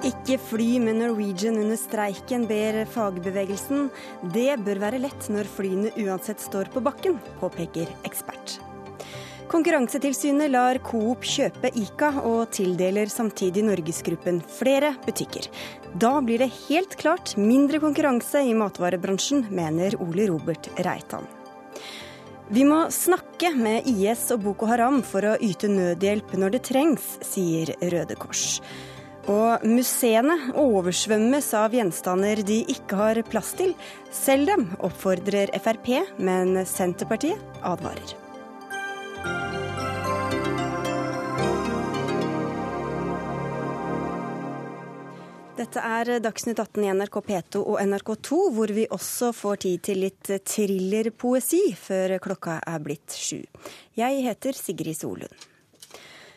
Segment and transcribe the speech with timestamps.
[0.00, 3.90] Ikke fly med Norwegian under streiken, ber fagbevegelsen.
[4.32, 8.54] Det bør være lett når flyene uansett står på bakken, påpeker ekspert.
[9.50, 15.50] Konkurransetilsynet lar Coop kjøpe Ica, og tildeler samtidig Norgesgruppen flere butikker.
[15.92, 21.28] Da blir det helt klart mindre konkurranse i matvarebransjen, mener Ole Robert Reitan.
[22.48, 27.18] Vi må snakke med IS og Boko Haram for å yte nødhjelp når det trengs,
[27.26, 28.62] sier Røde Kors.
[29.30, 33.76] Og museene oversvømmes av gjenstander de ikke har plass til.
[34.10, 38.16] Selv dem, oppfordrer Frp, men Senterpartiet advarer.
[45.60, 50.00] Dette er Dagsnytt 18 i NRK P2 og NRK2, hvor vi også får tid til
[50.06, 53.42] litt thrillerpoesi før klokka er blitt sju.
[54.00, 55.50] Jeg heter Sigrid Solund.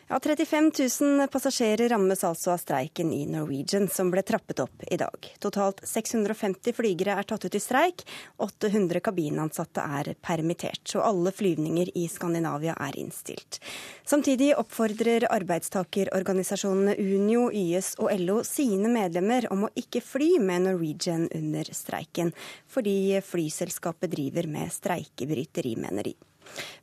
[0.08, 4.98] Ja, 35 000 passasjerer rammes altså av streiken i Norwegian, som ble trappet opp i
[5.00, 5.28] dag.
[5.40, 8.04] Totalt 650 flygere er tatt ut i streik,
[8.36, 13.62] 800 kabinansatte er permittert, og alle flyvninger i Skandinavia er innstilt.
[14.04, 21.30] Samtidig oppfordrer arbeidstakerorganisasjonene Unio, YS og LO sine medlemmer om å ikke fly med Norwegian
[21.32, 22.36] under streiken,
[22.68, 26.16] fordi flyselskapet driver med streikebryteri, mener de.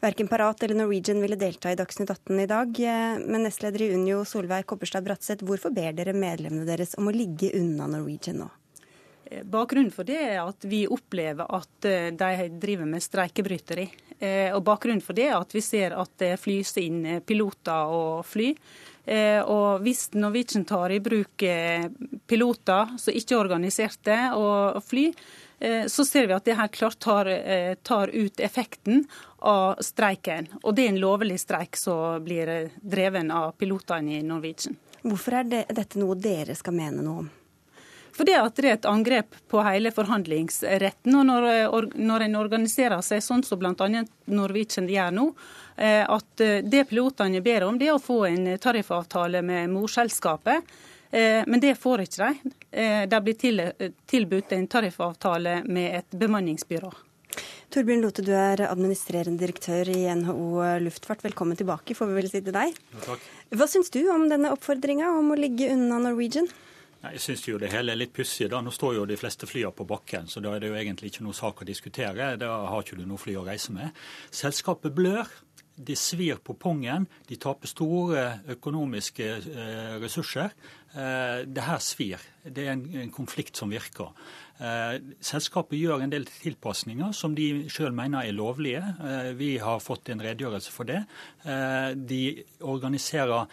[0.02, 2.80] Verken Parat eller Norwegian ville delta i Dagsnytt 18 i dag.
[2.80, 7.16] Eh, men nestleder i Unio, Solveig Kopperstad Bratseth, hvorfor ber dere medlemmene deres om å
[7.16, 8.50] ligge unna Norwegian nå?
[9.26, 13.90] Eh, bakgrunnen for det er at vi opplever at eh, de driver med streikebryteri.
[14.22, 18.52] Og bakgrunnen for det er at vi ser at det flys inn piloter og fly.
[19.50, 21.42] Og hvis Norwegian tar i bruk
[22.30, 25.08] piloter som ikke er organiserte, og fly,
[25.88, 27.28] så ser vi at det her klart tar,
[27.86, 29.04] tar ut effekten
[29.46, 30.48] av streiken.
[30.64, 32.50] Og det er en lovlig streik som blir
[32.82, 34.80] dreven av pilotene i Norwegian.
[35.02, 37.30] Hvorfor er det, dette noe dere skal mene noe om?
[38.12, 41.16] Fordi at det er et angrep på hele forhandlingsretten.
[41.16, 44.04] og Når, når en organiserer seg sånn som bl.a.
[44.32, 45.28] Norwegian gjør nå,
[45.78, 50.76] eh, at eh, det pilotene ber om, det er å få en tariffavtale med morselskapet.
[51.10, 52.54] Eh, men det får ikke de.
[52.72, 53.36] De blir
[54.08, 56.92] tilbudt en tariffavtale med et bemanningsbyrå.
[57.72, 61.24] Torbjørn Lote, du er administrerende direktør i NHO Luftfart.
[61.24, 62.76] Velkommen tilbake, får vi vel si til deg.
[62.96, 63.16] Ja,
[63.60, 66.50] Hva syns du om denne oppfordringa om å ligge unna Norwegian?
[67.02, 68.50] Jeg syns jo det hele er litt pussig.
[68.52, 71.24] Nå står jo de fleste flyene på bakken, så da er det jo egentlig ikke
[71.26, 72.36] noe sak å diskutere.
[72.38, 73.96] Da har ikke du noe fly å reise med.
[74.30, 75.32] Selskapet blør.
[75.82, 77.08] De svir på pungen.
[77.26, 80.52] De taper store økonomiske eh, ressurser.
[80.92, 82.20] Eh, det her svir.
[82.44, 84.12] Det er en konflikt som virker.
[84.60, 88.84] Eh, selskapet gjør en del tilpasninger som de sjøl mener er lovlige.
[89.00, 91.04] Eh, vi har fått en redegjørelse for det.
[91.96, 93.48] De organiserer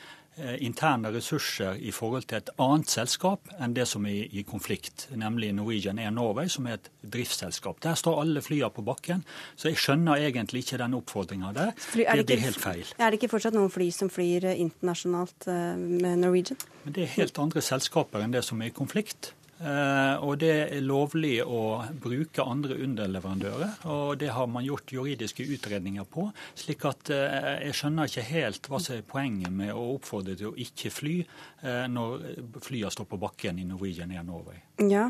[0.61, 5.51] interne ressurser i forhold til et annet selskap enn det som er i konflikt, nemlig
[5.57, 7.81] Norwegian Air Norway, som er et driftsselskap.
[7.85, 9.25] Der står alle flyene på bakken,
[9.57, 11.73] så jeg skjønner egentlig ikke den oppfordringa der.
[11.79, 12.95] Fly, det, det, blir helt feil.
[12.99, 16.61] Er det ikke fortsatt noen fly som flyr internasjonalt med Norwegian?
[16.85, 19.33] Men Det er helt andre selskaper enn det som er i konflikt.
[19.59, 25.43] Eh, og det er lovlig å bruke andre underleverandører, og det har man gjort juridiske
[25.43, 26.29] utredninger på.
[26.55, 30.53] slik at eh, jeg skjønner ikke helt hva som er poenget med å oppfordre til
[30.53, 32.29] å ikke fly eh, når
[32.63, 34.63] flyene står på bakken i Norwegian Air Norway.
[34.79, 35.09] Ja,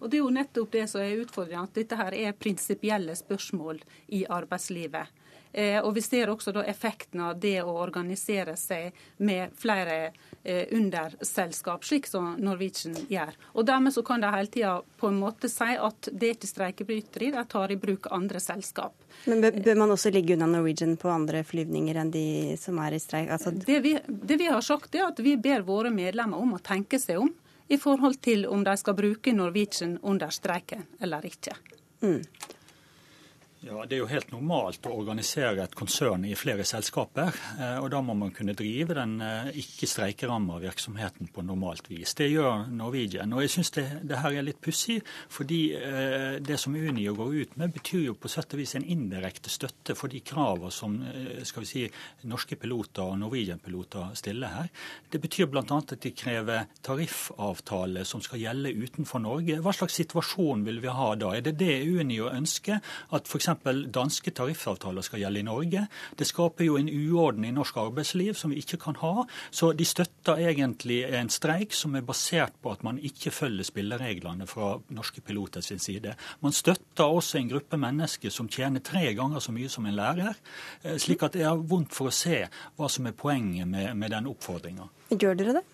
[0.00, 3.80] og Det er jo nettopp det som er utfordringen, at dette her er prinsipielle spørsmål
[4.12, 5.14] i arbeidslivet.
[5.56, 8.92] Eh, og Vi ser også da effekten av det å organisere seg
[9.24, 10.10] med flere
[10.44, 13.32] eh, underselskap, slik som Norwegian gjør.
[13.54, 16.50] Og Dermed så kan de hele tida på en måte si at det er ikke
[16.50, 18.92] streikebryteri, de tar i bruk andre selskap.
[19.24, 22.26] Men Bør man også ligge unna Norwegian på andre flyvninger enn de
[22.60, 23.32] som er i streik?
[23.32, 23.54] Altså...
[23.56, 27.00] Det, vi, det vi har sagt er at vi ber våre medlemmer om å tenke
[27.00, 27.32] seg om
[27.72, 31.56] i forhold til om de skal bruke Norwegian under streiken eller ikke.
[32.04, 32.20] Mm.
[33.66, 37.34] Ja, Det er jo helt normalt å organisere et konsern i flere selskaper.
[37.58, 42.14] Eh, og Da må man kunne drive den eh, ikke-streikeramma virksomheten på normalt vis.
[42.14, 43.32] Det gjør Norwegian.
[43.34, 47.34] Og jeg syns det, det, her er litt pussig, fordi eh, det som Unio går
[47.40, 50.94] ut med, betyr jo på sett og vis en indirekte støtte for de kravene som
[51.42, 51.82] skal vi si,
[52.30, 54.70] norske piloter og Norwegian-piloter stiller her.
[55.10, 55.64] Det betyr bl.a.
[55.66, 59.58] at de krever tariffavtale som skal gjelde utenfor Norge.
[59.58, 61.34] Hva slags situasjon vil vi ha da?
[61.34, 62.78] Er det det Unio ønsker?
[63.16, 65.84] At f.eks danske tariffavtaler skal gjelde i Norge.
[66.18, 69.26] Det skaper jo en uorden i norsk arbeidsliv som vi ikke kan ha.
[69.50, 74.48] Så de støtter egentlig en streik som er basert på at man ikke følger spillereglene
[74.50, 76.16] fra norske piloter sin side.
[76.44, 80.36] Man støtter også en gruppe mennesker som tjener tre ganger så mye som en lærer.
[80.82, 82.44] Eh, slik at det er vondt for å se
[82.76, 84.90] hva som er poenget med, med den oppfordringa.
[85.14, 85.66] Gjør dere det?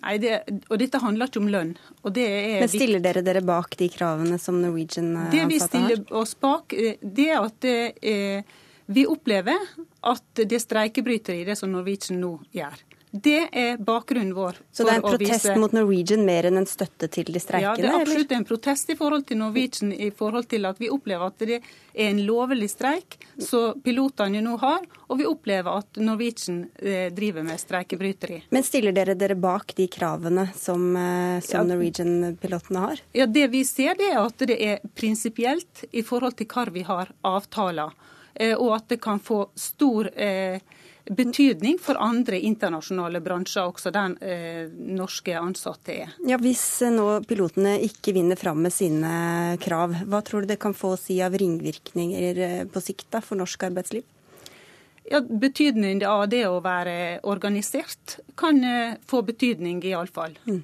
[0.00, 1.74] Nei, det, og Dette handler ikke om lønn.
[2.14, 2.26] Det
[2.62, 5.48] Men Stiller dere dere bak de kravene som Norwegian-ansatte har?
[5.48, 8.54] Det vi stiller oss bak, det er at eh,
[8.90, 9.60] vi opplever
[10.10, 12.80] at det er streikebryteri, det som Norwegian nå gjør.
[13.10, 14.60] Det er bakgrunnen vår.
[14.70, 15.54] Så det er en protest vise...
[15.58, 17.82] mot Norwegian mer enn en støtte til de streikende?
[17.82, 20.90] Ja, det er absolutt en protest i forhold til Norwegian, i forhold til at vi
[20.94, 25.98] opplever at det er en lovlig streik som pilotene nå har, og vi opplever at
[25.98, 28.44] Norwegian eh, driver med streikebryteri.
[28.54, 33.02] Men stiller dere dere bak de kravene som, eh, som ja, Norwegian-pilotene har?
[33.16, 36.86] Ja, Det vi ser, det er at det er prinsipielt i forhold til hva vi
[36.86, 37.90] har avtaler,
[38.34, 40.62] eh, og at det kan få stor eh,
[41.04, 46.14] betydning for andre internasjonale bransjer, også der eh, norske ansatte er.
[46.26, 50.60] Ja, Hvis eh, nå pilotene ikke vinner fram med sine krav, hva tror du det
[50.62, 54.06] kan få å si av ringvirkninger eh, på sikt da, for norsk arbeidsliv?
[55.10, 60.36] Ja, Betydningen av det å være organisert kan eh, få betydning, iallfall.
[60.46, 60.62] Mm.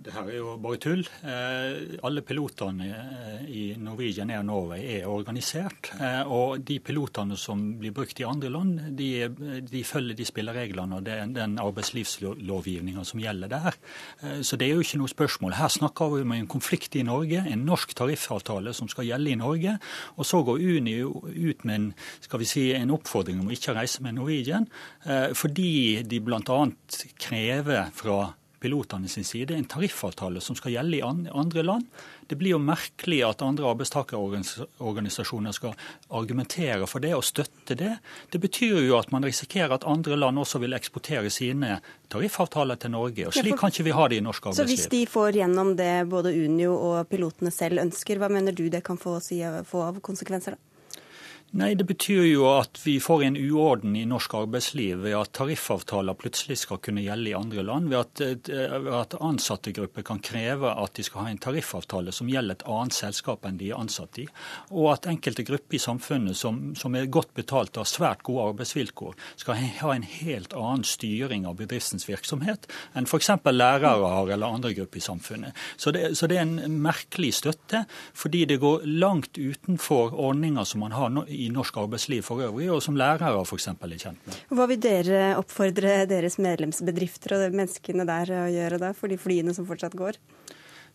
[0.00, 1.02] Det her er jo bare tull.
[1.26, 5.90] Eh, alle pilotene eh, i Norwegian Air Norway er organisert.
[5.98, 9.28] Eh, og de pilotene som blir brukt i andre land, de,
[9.68, 13.78] de følger de spillereglene og den, den arbeidslivslovgivninga som gjelder der.
[14.46, 15.56] Så det er jo ikke noe spørsmål.
[15.58, 19.40] Her snakker vi om en konflikt i Norge, en norsk tariffavtale som skal gjelde i
[19.40, 19.76] Norge.
[20.16, 21.88] Og så går Uni ut med en,
[22.24, 24.68] skal vi si, en oppfordring om ikke å reise med Norwegian,
[25.36, 26.60] fordi de bl.a.
[27.20, 28.20] krever fra
[28.62, 31.88] pilotene sin side en tariffavtale som skal gjelde i andre land.
[32.30, 35.74] Det blir jo merkelig at andre arbeidstakerorganisasjoner skal
[36.14, 37.96] argumentere for det og støtte det.
[38.32, 41.80] Det betyr jo at man risikerer at andre land også vil eksportere sine
[42.12, 43.28] tariffavtaler til Norge.
[43.28, 44.64] og Slik kan ikke vi ha det i norsk arbeidsliv.
[44.64, 48.68] Så hvis de får gjennom det både Unio og pilotene selv ønsker, hva mener du
[48.72, 50.56] det kan få, si, få av konsekvenser?
[50.56, 50.71] da?
[51.52, 56.16] Nei, Det betyr jo at vi får en uorden i norsk arbeidsliv ved at tariffavtaler
[56.16, 57.90] plutselig skal kunne gjelde i andre land.
[57.92, 62.56] Ved at, eh, at ansattegrupper kan kreve at de skal ha en tariffavtale som gjelder
[62.56, 64.24] et annet selskap enn de er ansatt i.
[64.70, 68.48] Og at enkelte grupper i samfunnet som, som er godt betalt og har svært gode
[68.54, 72.64] arbeidsvilkår, skal ha en helt annen styring av bedriftens virksomhet
[72.96, 73.28] enn f.eks.
[73.52, 75.52] lærere har eller andre grupper i samfunnet.
[75.76, 77.84] Så det, så det er en merkelig støtte,
[78.16, 82.70] fordi det går langt utenfor ordninger som man har i i norsk arbeidsliv for øvrig,
[82.72, 83.68] og som lærere f.eks.
[83.72, 84.38] er kjent med.
[84.52, 89.54] Hva vil dere oppfordre deres medlemsbedrifter og menneskene der å gjøre da, for de flyene
[89.56, 90.20] som fortsatt går?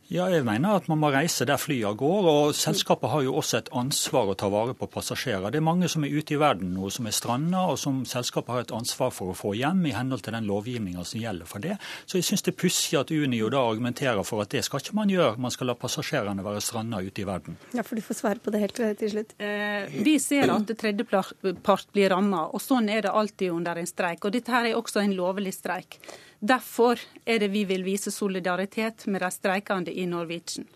[0.08, 2.28] Ja, jeg mener at man må reise der flyene går.
[2.32, 5.52] og Selskapet har jo også et ansvar å ta vare på passasjerer.
[5.52, 8.54] Det er mange som er ute i verden nå som er stranda, og som selskapet
[8.54, 11.60] har et ansvar for å få hjem i henhold til den lovgivninga som gjelder for
[11.66, 11.76] det.
[12.08, 14.96] Så jeg syns det er pussig at Unio da argumenterer for at det skal ikke
[14.96, 15.42] man gjøre.
[15.44, 17.60] Man skal la passasjerene være stranda ute i verden.
[17.76, 19.36] Ja, for du får svare på det helt til slutt.
[19.44, 24.24] Eh, vi ser at tredjepart blir ramma, og sånn er det alltid under en streik.
[24.24, 26.00] Og dette her er også en lovlig streik.
[26.40, 30.68] Derfor er det vi vil vise solidaritet med de streikende i Norwegian.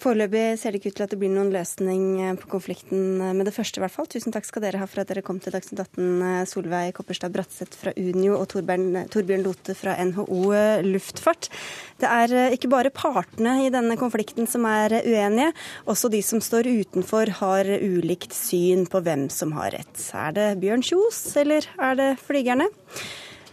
[0.00, 3.52] Foreløpig ser det ikke ut til at det blir noen løsning på konflikten med det
[3.54, 4.08] første, i hvert fall.
[4.10, 7.78] Tusen takk skal dere ha for at dere kom til Dagsnytt 18, Solveig Kopperstad Bratseth
[7.78, 10.40] fra Unio og Torbjørn Lote fra NHO
[10.88, 11.46] Luftfart.
[12.02, 15.52] Det er ikke bare partene i denne konflikten som er uenige.
[15.86, 20.08] Også de som står utenfor har ulikt syn på hvem som har rett.
[20.10, 22.66] Er det Bjørn Kjos, eller er det flygerne?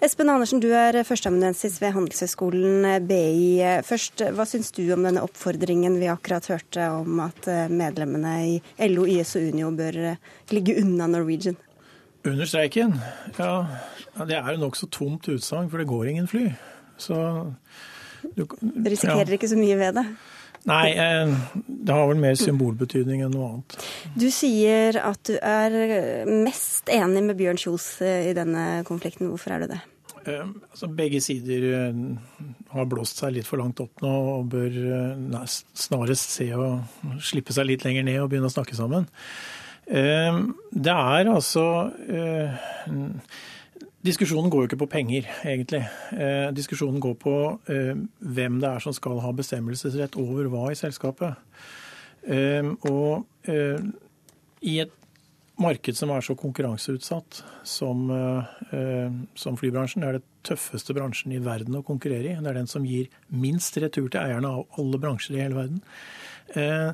[0.01, 3.59] Espen Andersen, du er førsteamanuensis ved Handelshøyskolen BI.
[3.85, 8.55] Først, Hva syns du om denne oppfordringen vi akkurat hørte om at eh, medlemmene i
[8.89, 11.59] LO, YS og Unio bør eh, ligge unna Norwegian?
[12.25, 12.95] Under streiken?
[13.37, 13.51] Ja,
[14.25, 16.47] det er jo nokså tomt utsagn, for det går ingen fly.
[16.97, 17.21] Så
[18.33, 19.37] du, du risikerer ja.
[19.37, 20.07] ikke så mye ved det?
[20.69, 21.31] Nei, eh,
[21.65, 23.79] det har vel mer symbolbetydning enn noe annet.
[24.13, 29.31] Du sier at du er mest enig med Bjørn Kjos i denne konflikten.
[29.31, 29.81] Hvorfor er du det?
[30.27, 32.01] Eh, altså, begge sider eh,
[32.75, 34.77] har blåst seg litt for langt opp nå og bør
[35.17, 36.69] nei, eh, snarest se å
[37.23, 39.09] slippe seg litt lenger ned og begynne å snakke sammen.
[39.91, 41.63] Det er altså
[44.01, 45.83] Diskusjonen går jo ikke på penger, egentlig.
[46.57, 47.33] Diskusjonen går på
[47.67, 51.37] hvem det er som skal ha bestemmelsesrett over hva i selskapet.
[52.89, 53.51] Og
[54.65, 54.95] i et
[55.61, 60.01] marked som er så konkurranseutsatt som, eh, som, flybransjen.
[60.01, 62.37] Det er det tøffeste bransjen i verden å konkurrere i.
[62.41, 65.81] Det er den som gir minst retur til eierne av alle bransjer i hele verden.
[66.55, 66.91] Eh,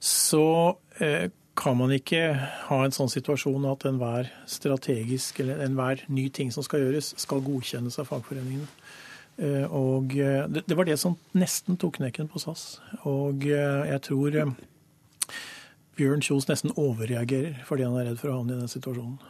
[0.00, 2.22] så eh, kan man ikke
[2.70, 7.44] ha en sånn situasjon at enhver strategisk eller enhver ny ting som skal gjøres, skal
[7.44, 8.68] godkjennes av fagforeningene.
[9.72, 12.64] Og det var det som nesten tok knekken på SAS.
[13.08, 14.36] Og jeg tror
[16.00, 19.20] Bjørn Kjos nesten overreagerer fordi han er redd for å havne i den situasjonen.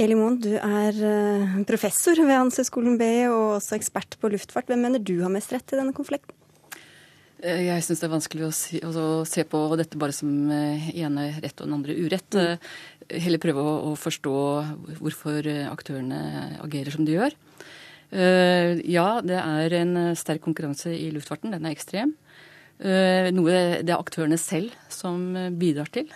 [0.00, 4.70] Eli Moen, du er eh, professor ved Hansøyskolen B og også ekspert på luftfart.
[4.70, 6.34] Hvem mener du har mest rett i denne konflikten?
[7.42, 10.90] Eh, jeg syns det er vanskelig å, si, å, se på dette bare som eh,
[11.02, 12.38] ene rett og den andre urett.
[12.38, 12.66] Mm.
[13.26, 14.34] Heller prøve å, å, forstå
[15.00, 16.20] hvorfor aktørene
[16.62, 17.34] agerer som de gjør.
[18.12, 21.54] Ja, det er en sterk konkurranse i luftfarten.
[21.54, 22.10] Den er ekstrem.
[22.78, 26.12] Noe det er aktørene selv som bidrar til.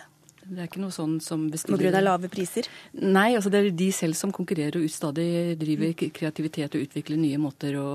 [0.47, 2.67] Det er ikke noe sånn som bestiller På grunn av lave priser?
[3.03, 7.39] Nei, altså det er de selv som konkurrerer og stadig driver kreativitet og utvikler nye
[7.41, 7.87] måter å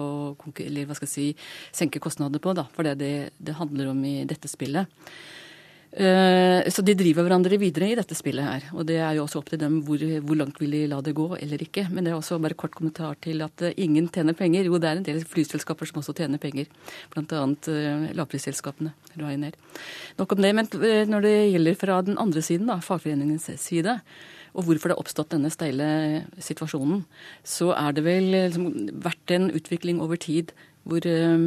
[0.62, 2.52] eller hva skal jeg si, senke kostnadene på.
[2.56, 4.90] Da, for det er det det handler om i dette spillet.
[5.92, 8.68] Eh, så de driver hverandre videre i dette spillet her.
[8.72, 11.12] Og det er jo også opp til dem hvor, hvor langt vil de la det
[11.16, 11.84] gå eller ikke.
[11.92, 14.64] Men det er også bare kort kommentar til at eh, ingen tjener penger.
[14.68, 16.70] Jo, det er en del flyselskaper som også tjener penger.
[17.12, 17.42] Bl.a.
[17.42, 18.94] Uh, lavprisselskapene.
[19.20, 19.58] Ryanair.
[20.16, 20.54] Nok om det.
[20.56, 20.70] Men
[21.12, 23.98] når det gjelder fra den andre siden, da, fagforeningens side,
[24.52, 25.86] og hvorfor det har oppstått denne steile
[26.40, 27.04] situasjonen,
[27.44, 28.68] så er det vel liksom,
[29.04, 30.52] vært en utvikling over tid
[30.84, 31.38] hvor, eh,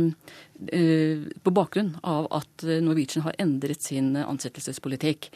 [0.71, 5.29] eh, på bakgrunn av at Norwegian har endret sin ansettelsespolitikk.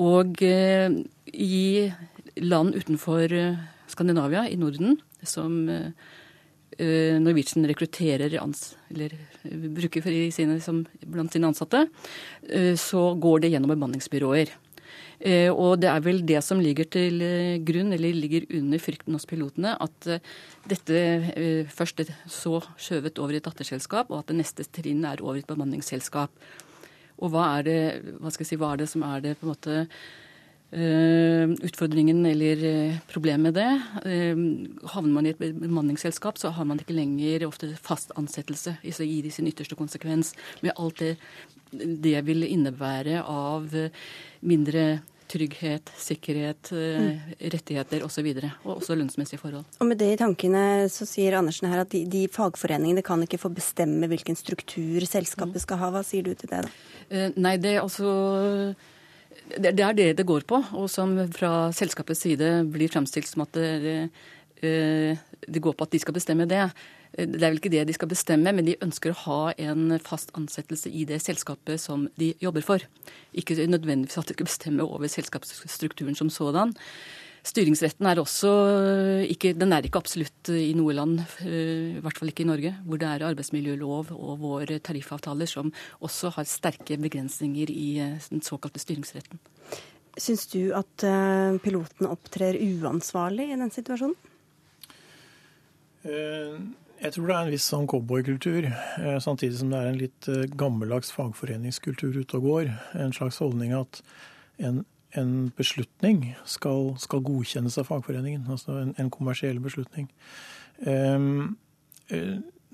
[0.00, 0.90] Og eh,
[1.32, 1.92] i
[2.40, 3.34] land utenfor
[3.90, 5.66] Skandinavia, i Norden, som
[6.80, 9.16] Norwegian rekrutterer eller
[9.74, 11.82] bruker sine, som, blant sine ansatte,
[12.78, 14.54] så går det gjennom bemanningsbyråer.
[15.20, 19.16] Eh, og det er vel det som ligger til eh, grunn, eller ligger under frykten
[19.16, 20.22] hos pilotene, at eh,
[20.70, 25.20] dette først er så skjøvet over i et datterselskap, og at det neste trinn er
[25.20, 26.32] over i et bemanningsselskap.
[27.20, 27.78] Og hva er det,
[28.16, 29.84] hva si, hva er det som er det på en måte
[30.70, 32.60] utfordringen eller
[33.10, 34.84] problemet med det.
[34.92, 39.50] havner man i et bemanningsselskap, så har man ikke lenger ofte fast ansettelse i sin
[39.50, 40.30] ytterste konsekvens,
[40.62, 41.16] med alt det
[41.70, 43.74] det vil innebære av
[44.40, 47.34] mindre trygghet, sikkerhet, eh, mm.
[47.54, 48.26] rettigheter osv.
[48.26, 49.66] Og, så og også lønnsmessige forhold.
[49.78, 53.40] Og Med det i tankene så sier Andersen her at de, de fagforeningene kan ikke
[53.40, 55.64] få bestemme hvilken struktur selskapet mm.
[55.66, 55.92] skal ha.
[55.94, 56.72] Hva sier du til det, da?
[57.10, 58.10] Eh, nei, det er altså
[59.56, 63.44] det, det er det det går på, og som fra selskapets side blir fremstilt som
[63.46, 64.08] at det,
[64.60, 66.66] det, det går på at de skal bestemme det.
[67.16, 70.30] Det er vel ikke det de skal bestemme, men de ønsker å ha en fast
[70.38, 72.84] ansettelse i det selskapet som de jobber for.
[73.34, 76.76] Ikke nødvendigvis at de skal bestemme over selskapsstrukturen som sådan.
[77.40, 78.50] Styringsretten er også
[79.32, 82.74] ikke, den er ikke absolutt i noe land, eh, i hvert fall ikke i Norge,
[82.84, 85.72] hvor det er arbeidsmiljølov og våre tariffavtaler som
[86.04, 89.40] også har sterke begrensninger i eh, den såkalte styringsretten.
[90.20, 94.18] Syns du at eh, pilotene opptrer uansvarlig i den situasjonen?
[97.00, 100.28] Jeg tror det er en viss sånn cowboykultur, eh, samtidig som det er en litt
[100.28, 102.72] eh, gammeldags fagforeningskultur ute og går.
[103.00, 104.02] En slags holdning at
[104.60, 104.82] en,
[105.16, 108.44] en beslutning skal, skal, godkjennes av fagforeningen.
[108.52, 110.10] Altså en, en kommersiell beslutning.
[110.84, 111.56] Um,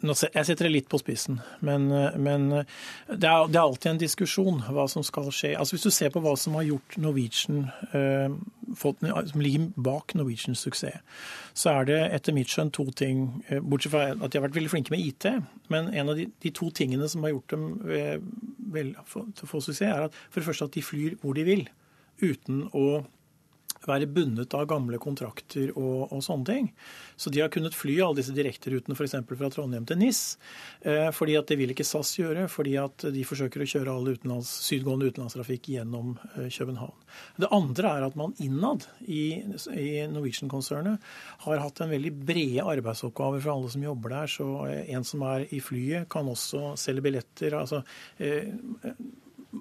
[0.04, 1.88] jeg setter det litt på spissen, men,
[2.20, 5.54] men det, er, det, er, alltid en diskusjon hva som skal skje.
[5.56, 8.34] Altså Hvis du ser på hva som har gjort Norwegian, eh,
[8.76, 11.00] som ligger bak Norwegians suksess,
[11.56, 13.24] så er det etter mitt skjønn to ting.
[13.48, 15.30] Eh, bortsett fra at de har vært veldig flinke med IT.
[15.72, 18.16] Men en av de, de to tingene som har gjort dem eh,
[18.76, 21.38] vel, for, til å få suksess, er at for det første at de flyr hvor
[21.38, 21.68] de vil.
[22.20, 22.86] Uten å
[23.88, 26.70] være bundet av gamle kontrakter og, og, sånne ting.
[27.16, 29.16] Så de har kunnet fly alle disse direkterutene f.eks.
[29.26, 30.22] fra Trondheim til NIS.
[30.82, 34.10] Eh, fordi at det vil ikke SAS gjøre, fordi at de forsøker å kjøre all
[34.12, 36.96] utenlands, sydgående utenlandstrafikk gjennom eh, København.
[37.40, 39.40] Det andre er at man innad i,
[39.72, 41.12] i Norwegian-konsernet
[41.46, 44.32] har hatt en veldig brede arbeidsoppgaver for alle som jobber der.
[44.32, 47.56] Så eh, en som er i flyet, kan også selge billetter.
[47.58, 47.82] altså
[48.18, 48.52] eh,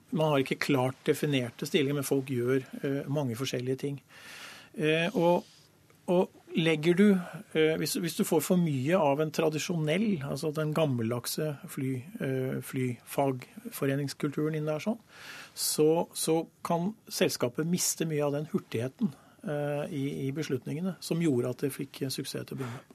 [0.09, 3.99] man har ikke klart definerte stillinger, men folk gjør eh, mange forskjellige ting.
[4.75, 5.45] Eh, og,
[6.11, 10.73] og legger du eh, hvis, hvis, du får for mye av en tradisjonell, altså den
[10.75, 11.97] gammeldagse fly,
[12.69, 14.99] flyfagforeningskulturen inn der sånn,
[15.55, 19.13] så, så, kan selskapet miste mye av den hurtigheten
[19.93, 22.94] i, i beslutningene som gjorde at det fikk suksess til å begynne med.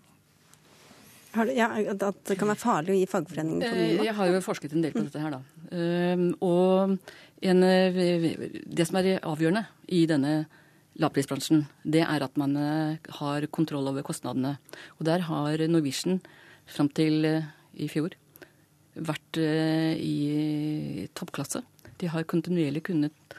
[1.30, 4.06] Du, ja, at det kan være farlig å gi fagforeningen for mye?
[4.08, 5.42] Jeg har jo forsket en del på dette her, da.
[5.70, 6.96] Ehm, og
[7.46, 9.62] en, det som er avgjørende
[9.94, 10.34] i denne
[11.00, 14.56] lavprisbransjen, det er at man eh, har kontroll over kostnadene.
[14.98, 16.20] Og der har Norwegian
[16.70, 18.16] fram til eh, i fjor
[19.00, 21.62] vært eh, i toppklasse.
[22.00, 23.36] De har kontinuerlig kunnet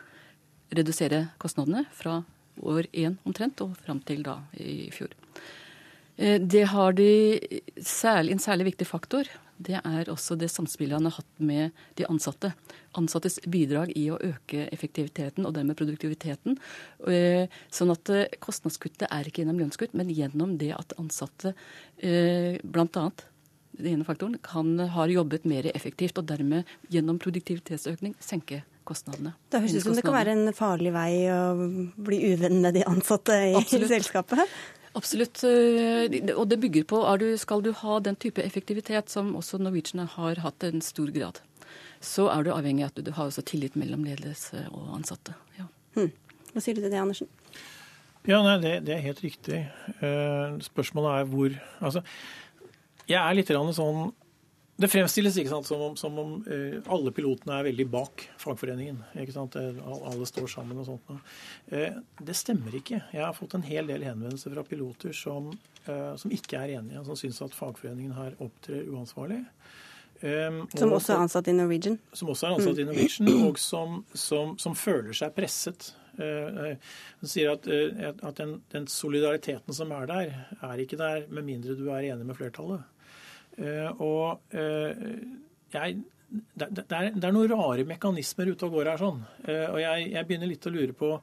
[0.71, 2.21] redusere kostnadene fra
[2.61, 5.13] år én omtrent og fram til da i fjor.
[6.21, 7.39] Eh, det har de
[7.81, 9.25] særlig, en særlig viktig faktor.
[9.61, 12.49] det er også det samspillet han har hatt med de ansatte.
[12.97, 16.57] Ansattes bidrag i å øke effektiviteten og dermed produktiviteten.
[17.05, 21.53] Eh, sånn at eh, kostnadskuttet er ikke gjennom lønnskutt, men gjennom det at ansatte
[22.01, 23.05] bl.a.
[23.77, 29.35] den ene faktoren, kan, har jobbet mer effektivt og dermed gjennom produktivitetsøkning senke kostnadene.
[29.53, 31.41] Det høres ut som det kan være en farlig vei å
[32.01, 33.93] bli uvenn med de ansatte i Absolutt.
[33.93, 34.49] selskapet?
[34.97, 35.43] Absolutt.
[35.47, 40.07] Eh, og det bygger på du, Skal du ha den type effektivitet som også Norwegian
[40.17, 41.39] har hatt en stor grad,
[42.01, 45.35] så er du avhengig av at du har også tillit mellom ledelse og ansatte.
[45.59, 45.69] Ja.
[45.95, 46.11] Hmm.
[46.51, 47.29] Hva sier du til det, Andersen?
[48.27, 49.61] Ja, nei, det, det, er helt riktig.
[50.01, 52.03] Uh, spørsmålet er hvor Altså,
[53.09, 54.11] jeg er litt sånn
[54.81, 59.03] det fremstilles ikke sant, som om, som om uh, alle pilotene er veldig bak fagforeningen.
[59.21, 61.13] ikke sant, Alle står sammen og sånt.
[61.71, 63.03] Uh, det stemmer ikke.
[63.13, 65.51] Jeg har fått en hel del henvendelser fra piloter som,
[65.87, 69.43] uh, som ikke er enige, som syns at fagforeningen her opptrer uansvarlig.
[70.21, 71.97] Um, som også er ansatt i Norwegian?
[72.13, 72.81] Som også er ansatt mm.
[72.83, 75.95] i Norwegian, og som, som, som føler seg presset.
[76.19, 76.75] Uh,
[77.25, 77.65] sier at,
[78.11, 82.27] at den, den, solidariteten som er der, er ikke der med mindre du er enig
[82.27, 82.85] med flertallet.
[83.57, 85.01] Eh, og eh,
[85.73, 85.97] jeg,
[86.29, 89.01] det, er, det, er, noen rare mekanismer ute og går her.
[89.01, 89.19] sånn.
[89.45, 91.17] Eh, og jeg, jeg, begynner litt å lure på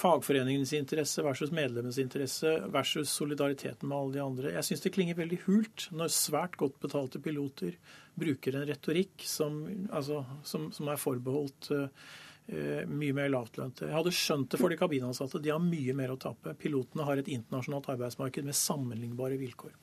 [0.00, 4.52] fagforeningens interesse versus medlemmenes interesse versus solidariteten med alle de andre.
[4.54, 7.76] Jeg syns det klinger veldig hult når svært godt betalte piloter
[8.16, 9.60] bruker en retorikk som,
[9.92, 12.08] altså, som, som er forbeholdt uh,
[12.46, 13.88] mye mer lavtlønte.
[13.88, 15.40] Jeg hadde skjønt det for de kabinansatte.
[15.42, 16.52] De har mye mer å tape.
[16.60, 19.74] Pilotene har et internasjonalt arbeidsmarked med sammenlignbare vilkår.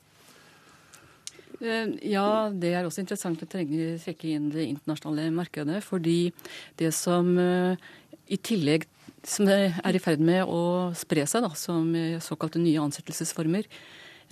[1.62, 5.82] Eh, ja, det er også interessant å trekke inn det internasjonale markedet.
[5.86, 6.34] Fordi
[6.80, 7.92] det som eh,
[8.28, 8.88] i tillegg
[9.24, 13.70] som er i ferd med å spre seg da, som eh, såkalte nye ansettelsesformer,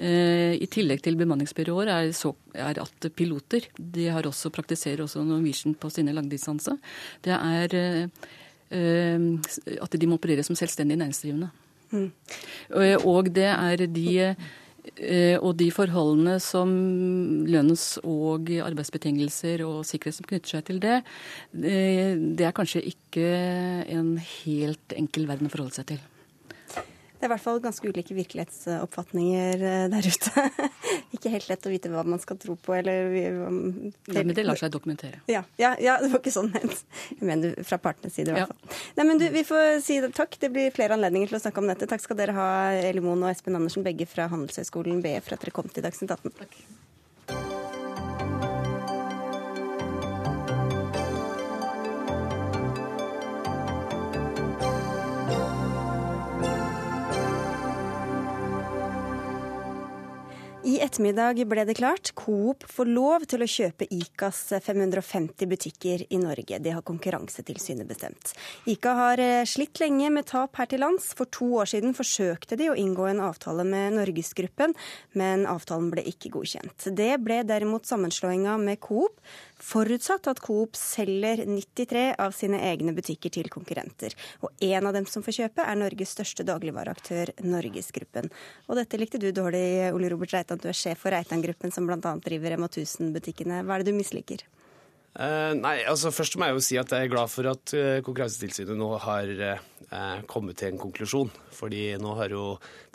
[0.02, 5.76] i tillegg til bemanningsbyråer er, så, er, at piloter de har også, praktiserer også Norwegian
[5.78, 6.74] på sine langdistanse.
[7.22, 8.10] Det er
[8.72, 11.52] at de må operere som selvstendig næringsdrivende.
[11.92, 12.10] Mm.
[13.06, 14.34] Og det er de
[14.82, 16.72] Eh, og de forholdene som
[17.46, 20.96] lønns- og arbeidsbetingelser og sikkerhet som knytter seg til det,
[21.62, 23.28] eh, det er kanskje ikke
[23.94, 26.02] en helt enkel verden å forholde seg til.
[27.22, 30.46] Det er i hvert fall ganske ulike virkelighetsoppfatninger eh, der ute.
[31.16, 34.58] Ikke helt lett å vite hva man skal tro på, eller ja, Men det lar
[34.58, 35.22] seg dokumentere.
[35.30, 36.82] Ja, ja, ja det var ikke sånn ment.
[37.14, 38.82] Jeg mener fra partenes side, i hvert fall.
[38.98, 40.40] Nei, men du, vi får si takk.
[40.42, 41.90] Det blir flere anledninger til å snakke om dette.
[41.94, 42.52] Takk skal dere ha,
[42.90, 46.40] Elimon og Espen Andersen, begge fra Handelshøyskolen BE, for at dere kom til Dagsnytt 18.
[46.42, 46.58] Takk.
[60.72, 62.14] I ettermiddag ble det klart.
[62.16, 66.62] Coop får lov til å kjøpe Icas 550 butikker i Norge.
[66.64, 68.32] Det har Konkurransetilsynet bestemt.
[68.72, 71.10] Ica har eh, slitt lenge med tap her til lands.
[71.18, 74.78] For to år siden forsøkte de å inngå en avtale med Norgesgruppen,
[75.20, 76.88] men avtalen ble ikke godkjent.
[76.96, 79.20] Det ble derimot sammenslåinga med Coop,
[79.66, 84.16] forutsatt at Coop selger 93 av sine egne butikker til konkurrenter.
[84.46, 88.32] Og en av dem som får kjøpe, er Norges største dagligvareaktør, Norgesgruppen.
[88.68, 90.62] Og dette likte du dårlig, Ole Robert Reitan.
[90.62, 92.16] Du er sjef for Reitan-gruppen, som bl.a.
[92.26, 93.64] driver Rema 1000-butikkene.
[93.66, 94.46] Hva er det du misliker?
[95.12, 98.00] Uh, nei, altså Først må jeg jo si at jeg er glad for at uh,
[98.06, 99.66] Konkurransetilsynet nå har uh,
[100.32, 101.32] kommet til en konklusjon.
[101.56, 102.46] Fordi nå har jo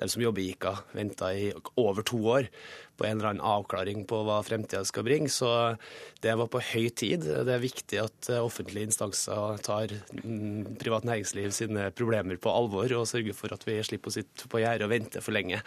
[0.01, 2.51] de som jobber i ICA venta i over to år
[2.96, 5.29] på en eller annen avklaring på hva fremtida skal bringe.
[5.33, 5.51] Så
[6.25, 7.27] det var på høy tid.
[7.27, 12.92] Det er viktig at eh, offentlige instanser tar mm, privat næringsliv sine problemer på alvor
[12.96, 15.61] og sørger for at vi slipper å sitte på gjerdet og vente for lenge.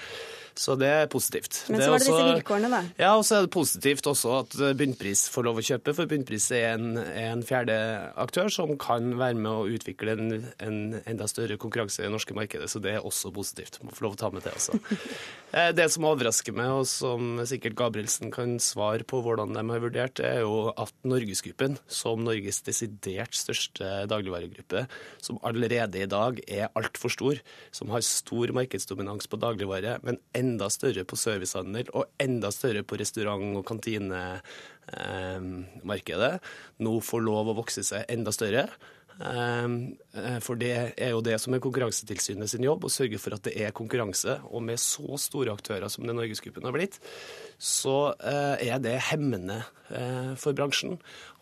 [0.60, 1.62] Så det er positivt.
[1.70, 2.82] Men så var det, også, disse vilkårene, da.
[3.00, 6.50] Ja, og så er det positivt også at Bunnpris får lov å kjøpe, for Bunnpris
[6.58, 7.78] er en, en fjerde
[8.20, 12.36] aktør som kan være med å utvikle en, en enda større konkurranse i det norske
[12.38, 12.70] markedet.
[12.72, 13.74] Så det er også positivt.
[13.84, 14.74] Må få lov å ta med det også.
[15.50, 19.80] Eh, det som overrasker meg, og som sikkert Gabrielsen kan svare på hvordan de har
[19.82, 24.86] vurdert, er jo at Norgesgruppen, som Norges desidert største dagligvaregruppe,
[25.26, 27.42] som allerede i dag er altfor stor,
[27.74, 33.02] som har stor markedsdominans på dagligvare, men enda større på servicehandel og enda større på
[33.02, 36.38] restaurant- og kantinemarkedet,
[36.86, 38.70] nå får lov å vokse seg enda større.
[39.20, 43.36] Ehm, eh, for det er jo det som er Konkurransetilsynet sin jobb, å sørge for
[43.36, 44.40] at det er konkurranse.
[44.48, 47.00] Og med så store aktører som det Norgesgruppen har blitt,
[47.60, 50.98] så eh, er det hemmende eh, for bransjen.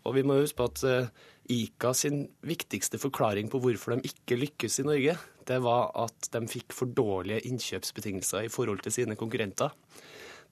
[0.08, 1.12] Og vi må huske på at
[1.52, 6.42] ICA sin viktigste forklaring på hvorfor de ikke lykkes i Norge, det var at de
[6.50, 9.76] fikk for dårlige innkjøpsbetingelser i forhold til sine konkurrenter.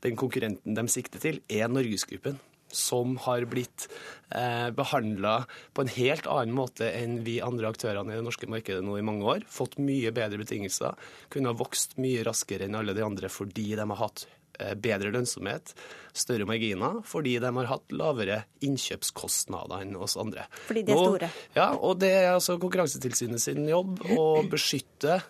[0.04, 2.36] den konkurrenten de sikter til, er Norgesgruppen
[2.76, 3.88] som har blitt
[4.36, 5.36] eh, behandla
[5.74, 9.06] på en helt annen måte enn vi andre aktørene i det norske markedet nå i
[9.06, 9.46] mange år.
[9.52, 10.98] Fått mye bedre betingelser.
[11.34, 14.26] Kunne ha vokst mye raskere enn alle de andre fordi de har hatt
[14.60, 15.76] eh, bedre lønnsomhet,
[16.16, 20.48] større marginer, fordi de har hatt lavere innkjøpskostnader enn oss andre.
[20.68, 21.32] Fordi de er store?
[21.32, 25.22] Nå, ja, og det er altså Konkurransetilsynet sin jobb å beskytte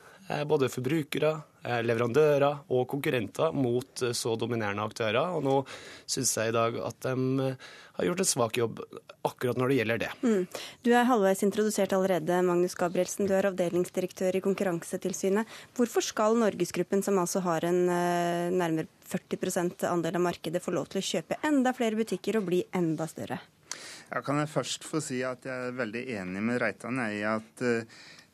[0.50, 1.36] både forbrukere,
[1.66, 5.34] Eh, leverandører og konkurrenter mot eh, så dominerende aktører.
[5.34, 5.56] Og nå
[6.06, 8.82] syns jeg i dag at de eh, har gjort en svak jobb
[9.26, 10.12] akkurat når det gjelder det.
[10.22, 10.44] Mm.
[10.86, 13.26] Du er halvveis introdusert allerede, Magnus Gabrielsen.
[13.26, 15.50] Du er avdelingsdirektør i Konkurransetilsynet.
[15.80, 21.02] Hvorfor skal Norgesgruppen, som altså har en nærmere 40 andel av markedet, få lov til
[21.02, 23.40] å kjøpe enda flere butikker og bli enda større?
[24.12, 27.66] Jeg kan først få si at jeg er veldig enig med Reitan i at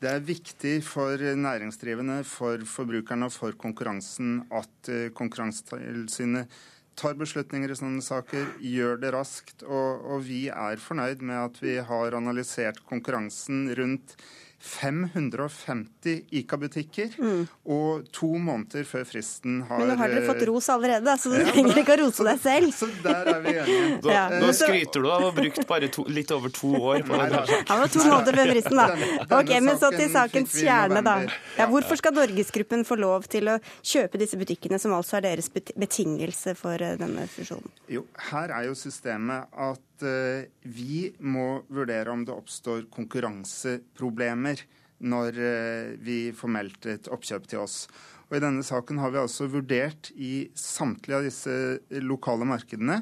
[0.02, 6.50] det er viktig for næringsdrivende, for forbrukerne og for konkurransen at eh, Konkurransetilsynet
[6.98, 9.62] tar beslutninger i sånne saker, gjør det raskt.
[9.64, 14.16] Og, og vi er fornøyd med at vi har analysert konkurransen rundt
[14.62, 17.48] 550 ICA-butikker, mm.
[17.74, 21.40] og to måneder før fristen har Men nå har dere fått ros allerede, så du
[21.40, 22.70] ja, trenger ikke å rose deg selv.
[22.78, 23.90] Så der er vi enige.
[24.02, 24.22] Da, ja.
[24.42, 27.42] Nå skryter du av å ha brukt bare to, litt over to år på det.
[27.52, 28.88] Det var to måneder før fristen, da.
[28.92, 31.18] Denne, denne ok, Men så til sakens kjerne, da.
[31.58, 35.50] Ja, hvorfor skal Norgesgruppen få lov til å kjøpe disse butikkene, som altså er deres
[35.52, 37.74] betingelse for eh, denne fusjonen?
[37.92, 44.64] Jo, her er jo systemet at Eh, vi må vurdere om det oppstår konkurranseproblemer
[45.02, 47.86] når eh, vi får meldt et oppkjøp til oss.
[48.30, 53.02] Og I denne saken har vi altså vurdert i samtlige av disse lokale markedene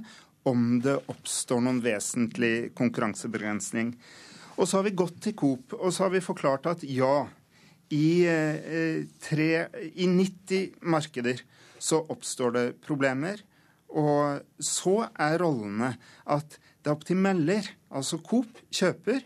[0.49, 3.93] om det oppstår noen vesentlig konkurransebegrensning.
[4.57, 7.27] Og så har vi gått til Coop og så har vi forklart at ja,
[7.89, 9.51] i, eh, tre,
[9.93, 11.43] i 90 markeder
[11.79, 13.41] så oppstår det problemer.
[13.89, 15.95] Og så er rollene
[16.29, 16.59] at
[16.89, 19.21] det opp til melder, altså Coop, kjøper,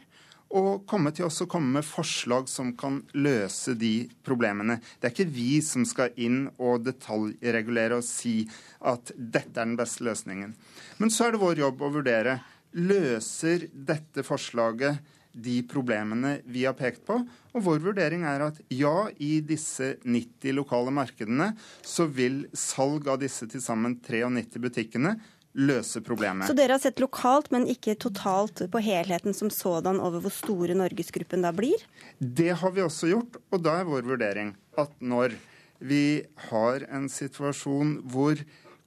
[0.53, 4.77] å komme til oss og komme med forslag som kan løse de problemene.
[4.99, 8.43] Det er ikke vi som skal inn og detaljregulere og si
[8.85, 10.53] at dette er den beste løsningen.
[10.99, 12.37] Men så er det vår jobb å vurdere
[12.77, 15.01] løser dette forslaget
[15.33, 17.17] de problemene vi har pekt på.
[17.57, 23.23] Og vår vurdering er at ja, i disse 90 lokale markedene så vil salg av
[23.23, 25.17] disse til sammen 93 butikkene
[25.53, 26.47] løse problemet.
[26.49, 30.77] Så dere har sett lokalt, men ikke totalt på helheten som sådan over hvor store
[30.77, 31.85] Norgesgruppen da blir?
[32.19, 35.37] Det har vi også gjort, og da er vår vurdering at når
[35.83, 38.39] vi har en situasjon hvor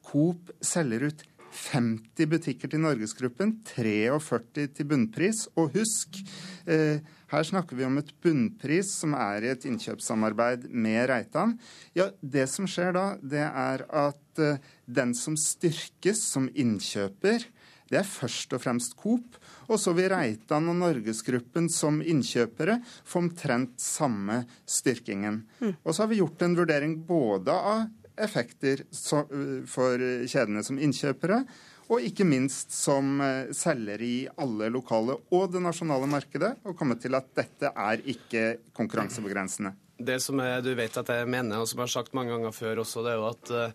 [0.06, 1.24] Coop selger ut
[1.56, 5.46] 50 butikker til Norgesgruppen, 43 til bunnpris.
[5.56, 6.20] Og husk,
[6.66, 7.00] eh,
[7.32, 11.58] her snakker vi om et bunnpris som er i et innkjøpssamarbeid med Reitan.
[11.94, 17.46] Ja, Det som skjer da, det er at uh, den som styrkes som innkjøper,
[17.90, 19.36] det er først og fremst Coop.
[19.70, 25.44] Og så vil Reitan og Norgesgruppen som innkjøpere få omtrent samme styrkingen.
[25.60, 25.76] Mm.
[25.82, 31.44] Og så har vi gjort en vurdering både av effekter uh, for kjedene som innkjøpere,
[31.86, 36.98] og ikke minst som eh, selger i alle lokale og det nasjonale markedet, og kommet
[37.04, 39.70] til at dette er ikke konkurransebegrensende.
[39.94, 42.56] Det som jeg, du vet at jeg mener, og som jeg har sagt mange ganger
[42.56, 43.72] før også, det er jo at uh, Eh,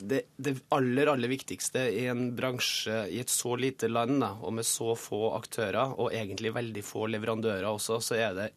[0.00, 4.52] det, det, aller aller viktigste i en bransje i et så lite land da, og
[4.58, 8.50] med så få aktører, og egentlig veldig få leverandører også, så er det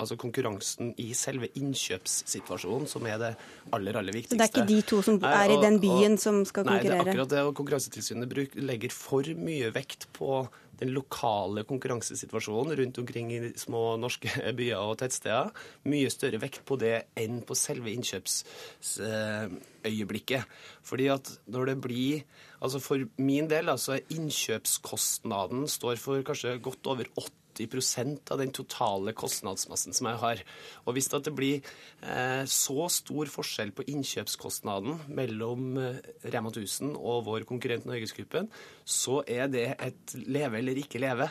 [0.00, 3.32] altså konkurransen i selve innkjøpssituasjonen som er det
[3.76, 4.38] aller aller viktigste.
[4.40, 6.84] Det er ikke de to som er i den byen og, som skal konkurrere?
[6.84, 7.44] Nei, det er akkurat det.
[7.48, 10.42] og Konkurransetilsynet legger for mye vekt på
[10.80, 15.48] den lokale konkurransesituasjonen rundt omkring i små norske byer og tettsteder.
[15.88, 20.42] Mye større vekt på det enn på selve innkjøpsøyeblikket.
[20.86, 22.16] Fordi at når det blir
[22.60, 28.52] Altså for min del, altså innkjøpskostnaden står for kanskje godt over 80 80% av den
[28.54, 30.42] totale kostnadsmassen som jeg har.
[30.86, 31.60] Og Hvis det blir
[32.02, 36.00] eh, så stor forskjell på innkjøpskostnaden mellom eh,
[36.32, 38.48] Rema 1000 og vår konkurrent Norgesgruppen,
[38.84, 41.28] så er det et leve eller ikke leve.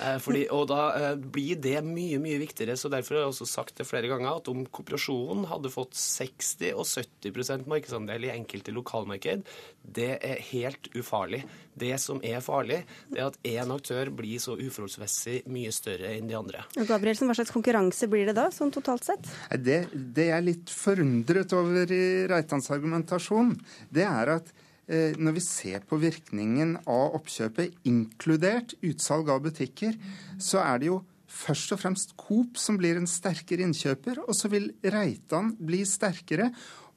[0.00, 2.76] Eh, fordi, og da blir det mye, mye viktigere.
[2.76, 6.72] så Derfor har jeg også sagt det flere ganger at om kooperasjonen hadde fått 60
[6.76, 9.44] og 70% markedsandel i enkelte lokalmarked,
[9.82, 11.42] det er helt ufarlig.
[11.78, 16.28] Det som er farlig, det er at én aktør blir så uforholdsmessig mye større enn
[16.28, 16.64] de andre.
[16.76, 19.30] Gabrielsen, Hva slags konkurranse blir det da, sånn totalt sett?
[19.56, 23.54] Det, det jeg er litt forundret over i Reitans argumentasjon,
[23.88, 24.52] det er at
[24.86, 29.96] eh, når vi ser på virkningen av oppkjøpet, inkludert utsalg av butikker,
[30.42, 31.00] så er det jo
[31.32, 36.50] først og fremst Coop som blir en sterkere innkjøper, og så vil Reitan bli sterkere.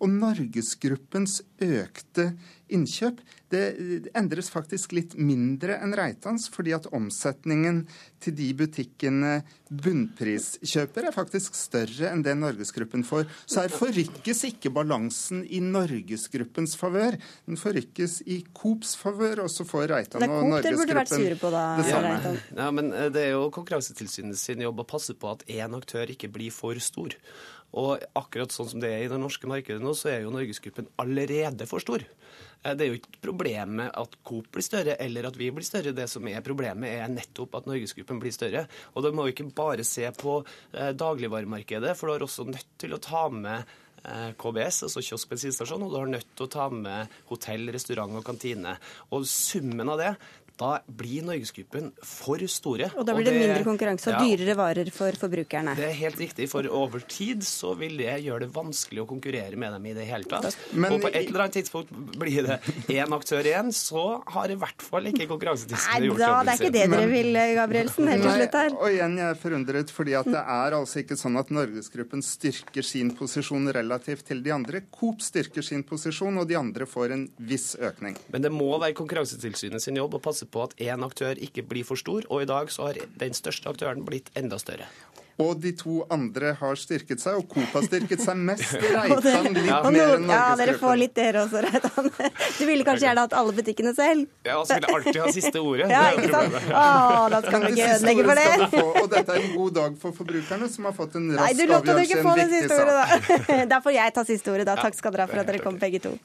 [0.03, 2.33] Og Norgesgruppens økte
[2.73, 3.21] innkjøp
[3.53, 7.83] det endres faktisk litt mindre enn Reitans, fordi at omsetningen
[8.23, 9.35] til de butikkene
[9.69, 13.27] bunnpriskjøper, er faktisk større enn det Norgesgruppen får.
[13.45, 17.19] Så her forrykkes ikke balansen i Norgesgruppens favør.
[17.45, 22.35] Den forrykkes i Coops favør, og så får Reitan og Norgesgruppen på, da, det samme.
[22.57, 26.09] Ja, men eh, det er jo Konkurransetilsynet sin jobb å passe på at én aktør
[26.11, 27.13] ikke blir for stor.
[27.75, 30.87] Og akkurat sånn som det er i det norske markedet nå, så er jo Norgesgruppen
[31.01, 32.05] allerede for stor.
[32.65, 35.95] Eh, det er jo ikke problemet at Coop blir større eller at vi blir større.
[35.95, 38.65] Det som er problemet, er nettopp at Norgesgruppen blir større.
[38.93, 42.77] Og da må vi ikke bare se på eh, dagligvaremarkedet, for du har også nødt
[42.81, 46.53] til å ta med eh, KBS, altså kiosk bensinstasjon, og du har nødt til å
[46.55, 48.77] ta med hotell, restaurant og kantine.
[49.11, 50.15] Og summen av det
[50.59, 52.87] da blir Norgesgruppen for store.
[52.95, 55.75] Og da blir det, det mindre konkurranse og ja, dyrere varer for forbrukerne.
[55.75, 59.59] Det er helt riktig, for over tid så vil det gjøre det vanskelig å konkurrere
[59.59, 60.55] med dem i det hele tatt.
[60.71, 62.59] Men, og på et eller annet tidspunkt blir det
[62.95, 66.47] én aktør igjen, så har i hvert fall ikke Konkurransetilsynet gjort jobben sin.
[66.47, 68.77] Det er ikke det dere vil, Gabrielsen, helt til slutt her.
[68.79, 72.85] Og igjen, jeg er forundret, fordi at det er altså ikke sånn at Norgesgruppen styrker
[72.85, 74.85] sin posisjon relativt til de andre.
[74.93, 78.15] Coop styrker sin posisjon, og de andre får en viss økning.
[78.31, 81.65] Men det må være Konkurransetilsynet sin jobb å passe passe på at én aktør ikke
[81.67, 84.87] blir for stor, og i dag så har den største aktøren blitt enda større.
[85.37, 88.71] Og de to andre har styrket seg, og Coop har styrket seg mest.
[88.95, 89.81] Reitan litt ja.
[89.83, 92.07] mer enn Ja, dere får litt dere også, Reitan.
[92.55, 94.29] Du ville kanskje gjerne hatt alle butikkene selv?
[94.47, 95.89] Ja, og så vil jeg alltid ha siste ordet.
[95.91, 96.55] Ja, ikke sant?
[96.71, 96.85] Å,
[97.33, 98.69] da skal vi ikke ødelegge for det.
[98.77, 102.15] Få, og dette er en god dag for forbrukerne, som har fått en rask avgjørelse
[102.15, 103.67] i en viktig sak.
[103.75, 104.79] Da får jeg ta siste ordet, da.
[104.79, 106.15] Takk skal dere ha for at dere kom, begge to.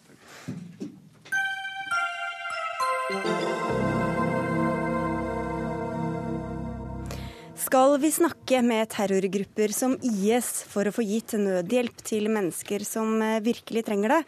[7.60, 13.18] Skal vi snakke med terrorgrupper som IS for å få gitt nødhjelp til mennesker som
[13.20, 14.18] eh, virkelig trenger det?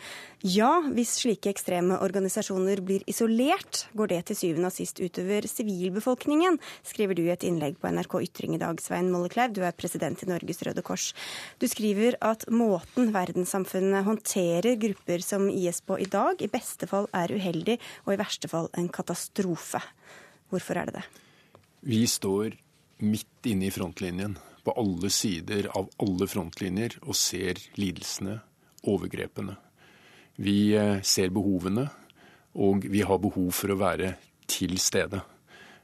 [0.52, 6.58] Ja, hvis slike ekstreme organisasjoner blir isolert, går det til syvende og sist utover sivilbefolkningen,
[6.84, 9.54] skriver du i et innlegg på NRK Ytring i dag, Svein Mollekleiv.
[9.56, 11.06] Du er president i Norges Røde Kors.
[11.56, 17.08] Du skriver at måten verdenssamfunnet håndterer grupper som IS på i dag, i beste fall
[17.16, 19.80] er uheldig, og i verste fall en katastrofe.
[20.52, 21.06] Hvorfor er det det?
[21.82, 22.60] Vi står
[23.02, 28.38] midt inne i frontlinjen, på alle sider av alle frontlinjer, og ser lidelsene,
[28.86, 29.56] overgrepene.
[30.42, 31.88] Vi eh, ser behovene,
[32.54, 34.14] og vi har behov for å være
[34.50, 35.22] til stede.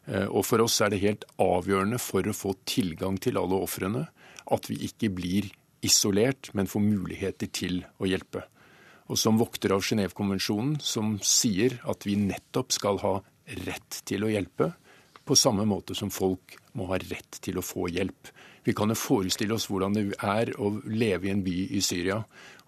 [0.07, 4.07] Eh, og for oss er det helt avgjørende for å få tilgang til alle ofrene
[4.49, 5.51] at vi ikke blir
[5.85, 8.47] isolert, men får muligheter til å hjelpe.
[9.09, 13.15] Og som vokter av Genévekonvensjonen, som sier at vi nettopp skal ha
[13.65, 14.73] rett til å hjelpe,
[15.29, 18.31] på samme måte som folk må ha rett til å få hjelp.
[18.65, 22.19] Vi kan jo forestille oss hvordan det er å leve i en by i Syria,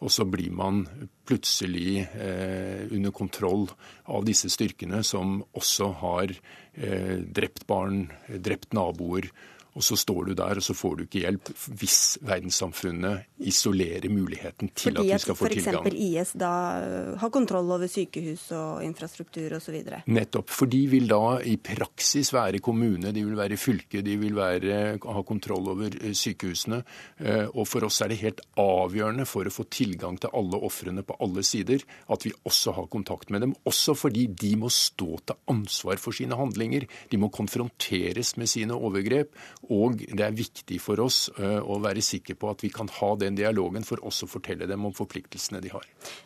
[0.01, 0.83] og så blir man
[1.29, 3.67] plutselig eh, under kontroll
[4.09, 9.29] av disse styrkene, som også har eh, drept barn, drept naboer
[9.75, 14.73] og så står du der, og så får du ikke hjelp hvis verdenssamfunnet isolerer muligheten
[14.75, 15.85] til Fordi at du skal få tilgang.
[15.87, 16.35] Fordi at f.eks.
[16.35, 19.79] IS da øh, har kontroll over sykehus og infrastruktur osv.?
[20.11, 20.51] Nettopp.
[20.51, 24.99] For de vil da i praksis være kommune, de vil være fylke, de vil være,
[24.99, 26.83] ha kontroll over øh, sykehusene.
[27.21, 31.07] Øh, og for oss er det helt avgjørende for å få tilgang til alle ofrene
[31.07, 33.55] på alle sider, at vi også har kontakt med dem.
[33.71, 36.89] Også fordi de må stå til ansvar for sine handlinger.
[37.11, 39.33] De må konfronteres med sine overgrep.
[39.69, 43.11] Og det er viktig for oss eh, å være sikre på at vi kan ha
[43.21, 45.85] den dialogen for også å fortelle dem om forpliktelsene de har.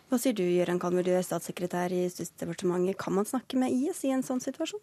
[0.08, 2.96] Hva sier du, Gøran Kalmer, du er statssekretær i Justisdepartementet.
[3.00, 4.82] Kan man snakke med IS i en sånn situasjon?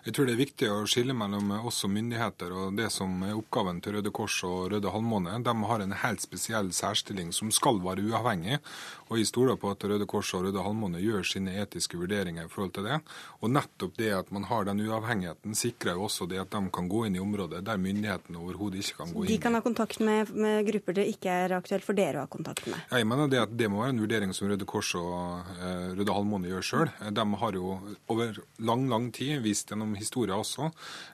[0.00, 3.36] Jeg tror det er viktig å skille mellom oss som myndigheter og det som er
[3.36, 5.34] oppgaven til Røde Kors og Røde Halvmåne.
[5.44, 8.62] De har en helt spesiell særstilling som skal være uavhengig.
[9.10, 12.52] Og jeg stoler på at Røde Kors og Røde Halvmåne gjør sine etiske vurderinger i
[12.52, 12.96] forhold til det.
[13.44, 16.88] Og nettopp det at man har den uavhengigheten, sikrer jo også det at de kan
[16.88, 19.32] gå inn i området der myndighetene overhodet ikke kan gå inn.
[19.34, 22.32] De kan ha kontakt med, med, grupper det ikke er aktuelt for dere å ha
[22.32, 22.80] kontakt med?
[22.88, 26.16] Jeg mener det at det må være en vurdering som Røde Kors og eh, Røde
[26.16, 26.96] Halvmåne gjør sjøl.
[27.20, 27.76] De har jo
[28.08, 30.70] over lang, lang tid vist gjennom historien også,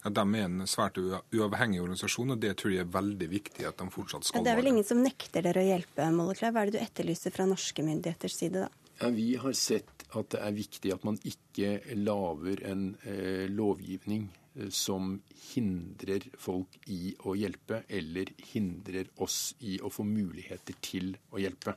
[0.06, 3.80] at de er en svært uavhengig organisasjon, og det tror jeg er veldig viktig at
[3.80, 4.46] de fortsatt skal være.
[4.46, 6.56] Det er vel ingen som nekter dere å hjelpe, Mollekleiv.
[6.56, 8.86] Hva er det du etterlyser fra norske myndigheters side, da?
[9.00, 14.30] Ja, vi har sett at det er viktig at man ikke lager en eh, lovgivning
[14.56, 15.18] eh, som
[15.50, 21.76] hindrer folk i å hjelpe, eller hindrer oss i å få muligheter til å hjelpe.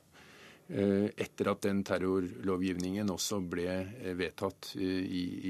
[0.70, 3.72] Etter at den terrorlovgivningen også ble
[4.14, 4.90] vedtatt i,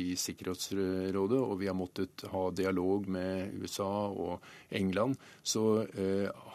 [0.00, 4.46] i, Sikkerhetsrådet, og vi har måttet ha dialog med USA og
[4.80, 5.84] England, så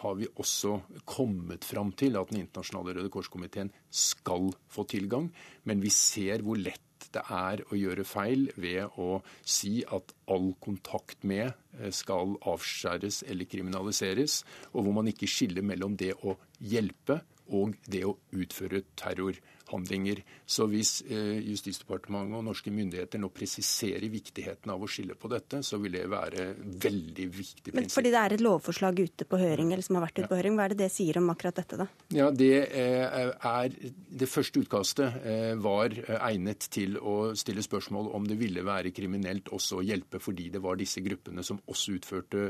[0.02, 5.30] har vi også kommet fram til at Den internasjonale Røde Kors-komiteen skal få tilgang.
[5.62, 6.82] Men vi ser hvor lett
[7.14, 13.22] det er å gjøre feil ved å si at all kontakt med eh, skal avskjæres
[13.30, 14.42] eller kriminaliseres,
[14.74, 19.38] og hvor man ikke skiller mellom det å hjelpe og det å utføre terror
[19.72, 20.22] handlinger.
[20.46, 25.62] Så hvis eh, Justisdepartementet og norske myndigheter nå presiserer viktigheten av å skille på dette,
[25.66, 27.78] så vil det være veldig viktig prinsipp.
[27.78, 30.38] Men fordi det er et lovforslag ute på høring, eller som har vært ute på
[30.38, 31.88] høring, hva er det det sier om akkurat dette, da?
[32.14, 33.76] Ja, Det eh, er
[34.16, 39.50] Det første utkastet eh, var egnet til å stille spørsmål om det ville være kriminelt
[39.54, 42.46] også å hjelpe fordi det var disse gruppene som også utførte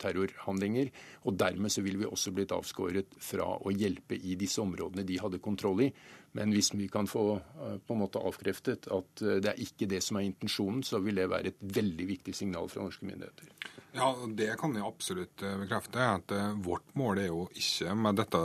[0.00, 0.90] terrorhandlinger.
[1.28, 5.18] Og dermed så ville vi også blitt avskåret fra å hjelpe i disse områdene de
[5.20, 5.90] hadde kontroll i.
[6.34, 9.86] Men hvis vi kan få eh, på en måte avkreftet at eh, det er ikke
[9.90, 13.52] det som er intensjonen, så vil det være et veldig viktig signal fra norske myndigheter.
[13.94, 16.02] Ja, Det kan jeg absolutt eh, bekrefte.
[16.02, 16.34] at
[16.66, 18.40] Vårt mål er jo ikke med dette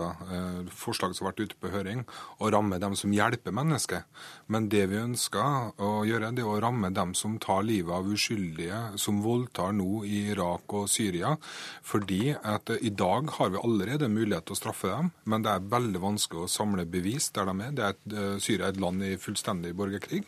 [0.69, 2.03] forslaget som har vært ute på høring,
[2.37, 4.05] å ramme dem som hjelper mennesker.
[4.53, 8.05] Men det vi ønsker å gjøre, det er å ramme dem som tar livet av
[8.05, 11.33] uskyldige, som voldtar nå i Irak og Syria.
[11.81, 15.69] Fordi at i dag har vi allerede mulighet til å straffe dem, men det er
[15.73, 17.78] veldig vanskelig å samle bevis der de er.
[17.79, 20.25] Det er et, eh, Syria er et land i fullstendig borgerkrig.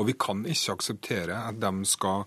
[0.00, 2.24] Og vi kan ikke akseptere at de skal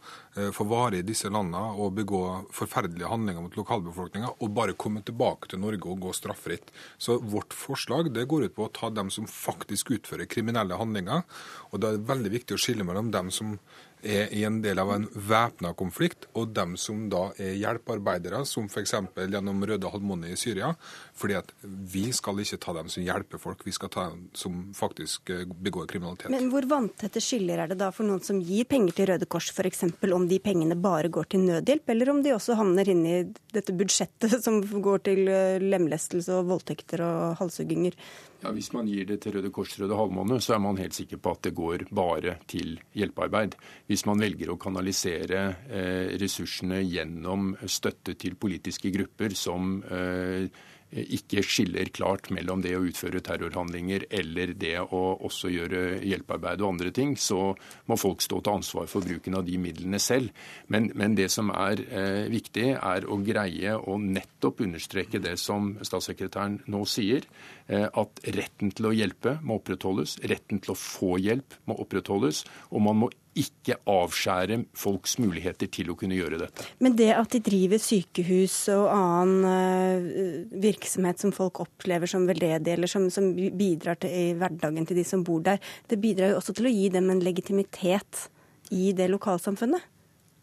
[0.55, 2.21] få vare i disse landene og begå
[2.53, 6.69] forferdelige handlinger mot lokalbefolkninga og bare komme tilbake til Norge og gå straffritt.
[7.01, 11.25] Så vårt forslag det går ut på å ta dem som faktisk utfører kriminelle handlinger.
[11.73, 13.57] Og da er det veldig viktig å skille mellom dem som
[14.01, 18.69] er i en del av en væpna konflikt, og dem som da er hjelpearbeidere, som
[18.69, 18.95] f.eks.
[19.19, 20.75] gjennom Røde Halvmåne i Syria.
[21.19, 24.69] fordi at vi skal ikke ta dem som hjelper folk, vi skal ta dem som
[24.73, 26.31] faktisk eh, begår kriminalitet.
[26.31, 29.49] Men hvor vanntette skiller er det da for noen som gir penger til Røde Kors,
[29.51, 29.83] f.eks.
[30.19, 33.21] om de pengene bare går til nødhjelp, eller om de også havner inni
[33.53, 37.97] dette budsjettet som går til eh, lemlestelse og voldtekter og halshugginger?
[38.39, 41.19] Ja, Hvis man gir det til Røde Kors Røde Halvmåne, så er man helt sikker
[41.19, 43.57] på at det går bare til hjelpearbeid.
[43.91, 50.47] Hvis man velger å kanalisere eh, ressursene gjennom støtte til politiske grupper som eh,
[50.89, 56.73] ikke skiller klart mellom det å utføre terrorhandlinger eller det å også gjøre hjelpearbeid og
[56.73, 57.53] andre ting, så
[57.89, 60.33] må folk stå til ansvar for bruken av de midlene selv.
[60.67, 65.75] Men, men det som er eh, viktig, er å greie å nettopp understreke det som
[65.85, 67.27] statssekretæren nå sier,
[67.67, 72.45] eh, at retten til å hjelpe må opprettholdes, retten til å få hjelp må opprettholdes,
[72.73, 76.65] og man må ikke avskjære folks muligheter til å kunne gjøre dette.
[76.81, 82.73] Men det at de driver sykehus og annen uh, virksomhet som folk opplever som veldedig,
[82.73, 86.41] eller som, som, bidrar til i hverdagen til de som bor der, det bidrar jo
[86.41, 88.27] også til å gi dem en legitimitet
[88.75, 89.85] i det lokalsamfunnet?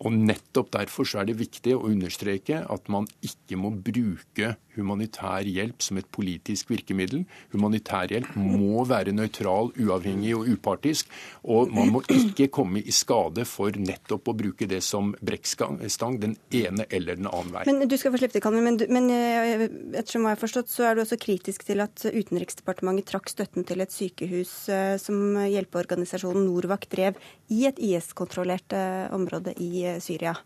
[0.05, 5.47] Og Nettopp derfor så er det viktig å understreke at man ikke må bruke humanitær
[5.49, 7.25] hjelp som et politisk virkemiddel.
[7.55, 11.11] Humanitær hjelp må være nøytral, uavhengig og upartisk.
[11.45, 16.37] Og man må ikke komme i skade for nettopp å bruke det som brekkstang den
[16.55, 17.67] ene eller den annen vei.
[17.69, 19.67] Men Du skal få slippe det, Kalmer, men, men eh,
[19.99, 23.85] ettersom jeg har forstått, så er du også kritisk til at Utenriksdepartementet trakk støtten til
[23.85, 27.19] et sykehus eh, som hjelpeorganisasjonen Norvak drev
[27.53, 30.37] i et IS-kontrollert eh, område i Syria.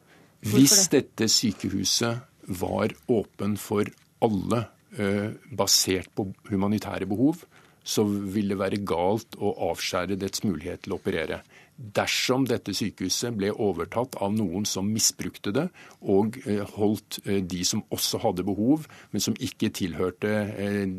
[0.40, 2.22] Hvorfor Hvis dette sykehuset
[2.60, 3.88] var åpen for
[4.24, 4.64] alle,
[4.98, 7.44] eh, basert på humanitære behov,
[7.83, 11.40] så vil det være galt å avskjære dets mulighet til å operere.
[11.80, 15.68] Dersom dette sykehuset ble overtatt av noen som misbrukte det,
[16.02, 20.35] og eh, holdt eh, de som også hadde behov, men som ikke tilhørte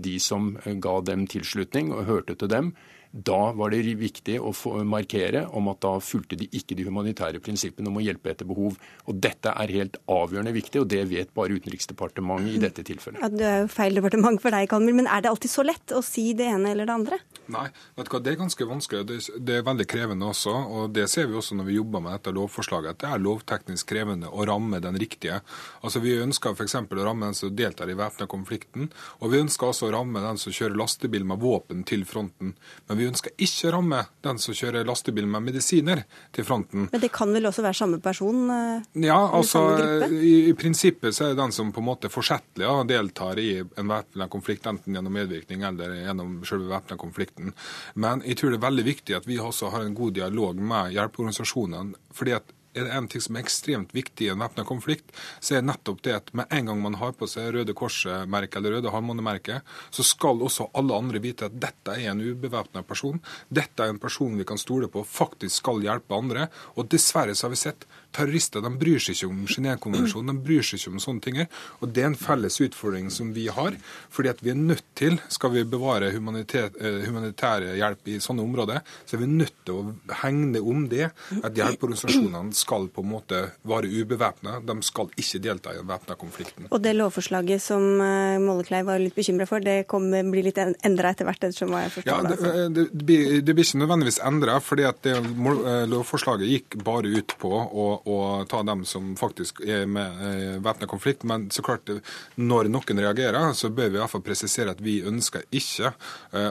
[0.02, 2.74] de som ga dem tilslutning og hørte til dem,
[3.12, 4.54] da var det viktig å
[4.88, 8.78] markere om at da fulgte de ikke de humanitære prinsippene om å hjelpe etter behov.
[9.12, 13.20] Og Dette er helt avgjørende viktig, og det vet bare Utenriksdepartementet i dette tilfellet.
[13.20, 15.92] Ja, Det er jo feil departement for deg, Kalmer, men er det alltid så lett
[15.92, 17.20] å si det ene eller det andre?
[17.52, 19.04] Nei, vet du hva, det er ganske vanskelig.
[19.10, 20.56] Det, det er veldig krevende også.
[20.72, 22.96] og Det ser vi også når vi jobber med dette lovforslaget.
[22.96, 25.42] at Det er lovteknisk krevende å ramme den riktige.
[25.84, 26.80] Altså Vi ønsker f.eks.
[26.80, 28.88] å ramme den som deltar i væpna konflikten.
[29.20, 32.56] Og vi ønsker også å ramme den som kjører lastebil med våpen til fronten.
[32.88, 36.04] Men vi ønsker ikke å ramme den som kjører lastebil med medisiner
[36.36, 36.88] til fronten.
[36.92, 38.44] Men det kan vel også være samme person?
[38.54, 39.64] Eh, ja, altså
[40.08, 43.50] i, i, prinsippet så er det den som på en måte forsettlig ja, deltar i
[43.62, 47.54] en væpna konflikt, enten gjennom medvirkning eller gjennom selve væpna konflikten.
[48.00, 50.96] Men jeg tror det er veldig viktig at vi også har en god dialog med
[50.96, 52.00] hjelpeorganisasjonene.
[52.14, 55.58] fordi at er det en ting som er ekstremt viktig i en væpna konflikt, så
[55.58, 58.94] er nettopp det at med en gang man har på seg Røde Kors-merket eller Røde
[58.94, 63.22] Halvmåne-merket, så skal også alle andre vite at dette er en ubevæpna person.
[63.50, 66.48] Dette er en person vi kan stole på faktisk skal hjelpe andre.
[66.78, 70.66] Og dessverre så har vi sett Terrorister de bryr seg ikke om Genévekonvensjonen, de bryr
[70.66, 71.42] seg ikke om sånne ting.
[71.82, 73.78] Og Det er en felles utfordring som vi har.
[74.10, 76.72] fordi at vi er nødt til, skal vi bevare humanitær,
[77.06, 81.12] humanitær hjelp i sånne områder, så er vi nødt til å hegne om det.
[81.42, 84.60] At hjelpeorganisasjonene skal på en måte være ubevæpna.
[84.66, 86.68] De skal ikke delta i den væpna konflikten.
[86.72, 91.14] Og det lovforslaget som eh, Mollekleiv var litt bekymra for, det kommer, blir litt endra
[91.14, 92.12] etter hvert, ettersom jeg forstår?
[92.12, 92.52] Ja, det, altså.
[92.52, 97.52] eh, det, det, blir, det, blir, ikke nødvendigvis endra, eh, lovforslaget gikk bare ut på
[97.52, 101.26] å, å ta dem som faktisk er med i væpna konflikt.
[101.28, 101.90] Men så klart,
[102.36, 105.94] når noen reagerer, så bør vi i hvert fall presisere at vi ønsker ikke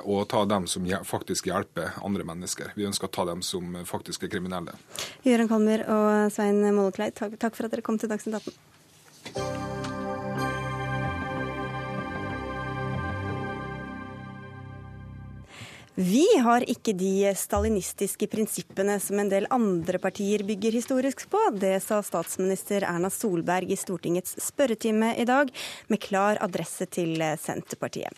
[0.05, 2.75] å ta dem som faktisk hjelper andre mennesker.
[2.77, 4.77] Vi ønsker å ta dem som faktisk er kriminelle.
[5.27, 9.70] Jøran Kalmer og Svein Mollekleid, takk for at dere kom til Dagsnytt 18.
[15.95, 21.41] Vi har ikke de stalinistiske prinsippene som en del andre partier bygger historisk på.
[21.59, 25.51] Det sa statsminister Erna Solberg i Stortingets spørretime i dag,
[25.91, 28.15] med klar adresse til Senterpartiet.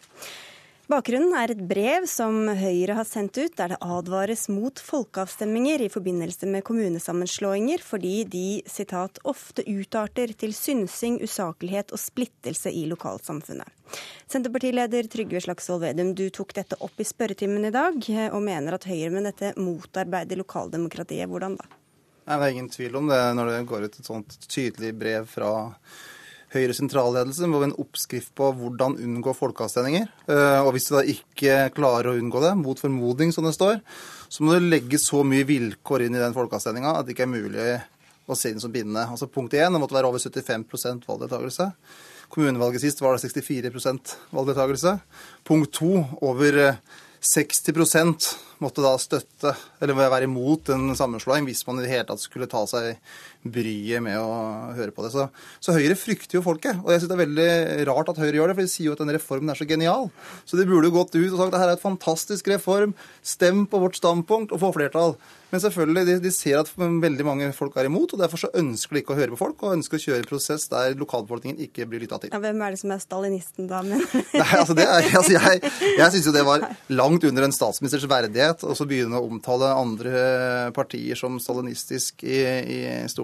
[0.92, 5.88] Bakgrunnen er et brev som Høyre har sendt ut, der det advares mot folkeavstemninger i
[5.88, 13.72] forbindelse med kommunesammenslåinger, fordi de citat, ofte utarter til synsing, usaklighet og splittelse i lokalsamfunnet.
[14.28, 17.96] Senterpartileder Trygve Slagsvold Vedum, du tok dette opp i spørretimen i dag,
[18.28, 21.24] og mener at Høyre med dette motarbeider lokaldemokratiet.
[21.24, 21.72] Hvordan da?
[22.26, 25.54] Det er ingen tvil om det når det går ut et sånt tydelig brev fra
[26.52, 30.08] Høyre sentralledelse med en oppskrift på hvordan unngå folkeavstemninger.
[30.28, 33.80] Eh, og hvis du da ikke klarer å unngå det, mot formodning som det står,
[34.28, 37.32] så må du legge så mye vilkår inn i den folkeavstemninga at det ikke er
[37.32, 37.68] mulig
[38.28, 39.06] å se den som bindende.
[39.08, 41.70] Altså Punkt én, det måtte være over 75% valgdeltakelse.
[42.32, 44.94] Kommunevalget sist var det 64% valgdeltakelse.
[45.48, 46.60] Punkt to, over
[47.22, 48.30] 60%
[48.62, 52.48] måtte da støtte, eller være imot en sammenslåing hvis man i det hele tatt skulle
[52.50, 52.96] ta seg
[53.42, 55.12] bryet med å høre på det.
[55.14, 55.26] Så,
[55.62, 56.78] så Høyre frykter jo folket.
[56.84, 58.96] Og jeg syns det er veldig rart at Høyre gjør det, for de sier jo
[58.96, 60.08] at den reformen er så genial.
[60.46, 63.66] Så de burde jo gått ut og sagt at dette er et fantastisk reform, stem
[63.70, 65.16] på vårt standpunkt og få flertall.
[65.52, 68.96] Men selvfølgelig, de, de, ser at veldig mange folk er imot, og derfor så ønsker
[68.96, 71.84] de ikke å høre på folk, og ønsker å kjøre en prosess der lokalbefolkningen ikke
[71.90, 72.32] blir lytta til.
[72.32, 73.82] Ja, hvem er det som er stalinisten, da?
[73.84, 74.00] Men...
[74.40, 75.60] Nei, altså, det er, altså Jeg,
[75.98, 76.64] jeg syns jo det var
[76.96, 80.24] langt under en statsministers verdighet å begynne å omtale andre
[80.72, 82.80] partier som stalinistisk i, i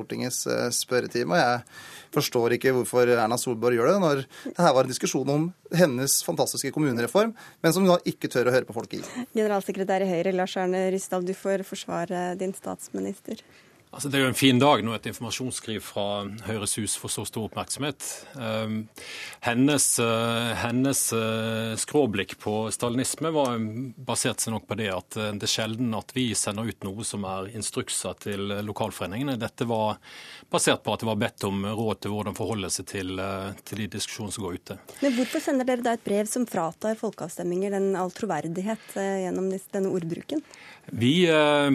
[0.08, 0.40] Stortingets
[0.80, 1.36] spørretime.
[1.36, 5.28] og Jeg forstår ikke hvorfor Erna Solberg gjør det, når det her var en diskusjon
[5.28, 5.46] om
[5.76, 9.02] hennes fantastiske kommunereform, men som hun da ikke tør å høre på folk i.
[9.36, 13.44] Generalsekretær i Høyre, Lars Arne Ryssdal, du får forsvare din statsminister.
[13.90, 17.22] Altså, det er jo en fin dag når et informasjonsskriv fra Høyres Hus får så
[17.24, 18.04] stor oppmerksomhet.
[18.36, 18.82] Um,
[19.40, 23.56] hennes, uh, hennes uh, skråblikk på stalinisme var
[24.10, 27.06] basert seg nok på det at uh, det er sjelden at vi sender ut noe
[27.08, 29.38] som er instrukser til lokalforeningene.
[29.40, 29.96] Dette var
[30.52, 33.16] basert på at det var bedt om råd til hvordan forholde seg til,
[33.64, 34.78] til de diskusjonene som går ute.
[35.00, 39.92] Men Hvorfor sender dere da et brev som fratar folkeavstemninger den all troverdighet gjennom denne
[39.96, 40.44] ordbruken?
[40.88, 41.26] Vi,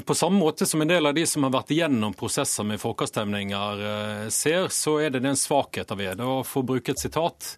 [0.05, 4.27] på samme måte som en del av de som har vært igjennom prosesser med folkeavstemninger,
[4.33, 6.27] ser, så er det en svakhet ved det.
[6.27, 7.53] Og for å bruke et sitat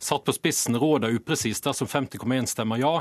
[0.00, 2.92] satt på spissen rådet er upresist dersom 50,1 stemmer ja,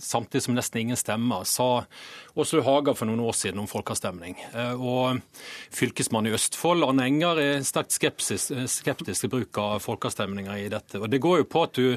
[0.00, 1.84] samtidig som nesten ingen stemmer, sa
[2.32, 4.38] Åslaug Haga for noen år siden om folkeavstemning.
[4.78, 5.20] Og
[5.74, 11.02] fylkesmannen i Østfold, Anne Enger, er sterkt skeptisk, skeptisk til bruk av folkeavstemninger i dette.
[11.02, 11.92] Og Det går jo på at du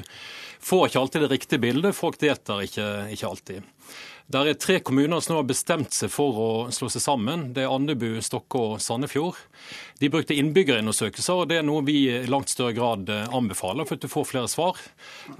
[0.60, 3.74] får ikke alltid det riktige bildet, folk deltar ikke, ikke alltid.
[4.28, 7.46] Der er tre kommuner som nå har bestemt seg for å slå seg sammen.
[7.56, 9.38] Det er Andebu, Stokke og Sandefjord.
[9.98, 14.04] De brukte innbyggerundersøkelser, og det er noe vi i langt større grad anbefaler for at
[14.04, 14.76] du får flere svar.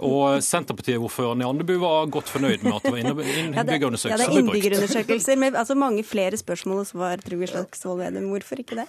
[0.00, 4.14] Og Senterpartiet-ordføreren i Andebu var godt fornøyd med at det var innbyggerundersøkelser.
[4.14, 8.30] Ja, det er innbyggerundersøkelser med altså mange flere spørsmål og svar, Trygve Slagsvold Vedum.
[8.32, 8.88] Hvorfor ikke det?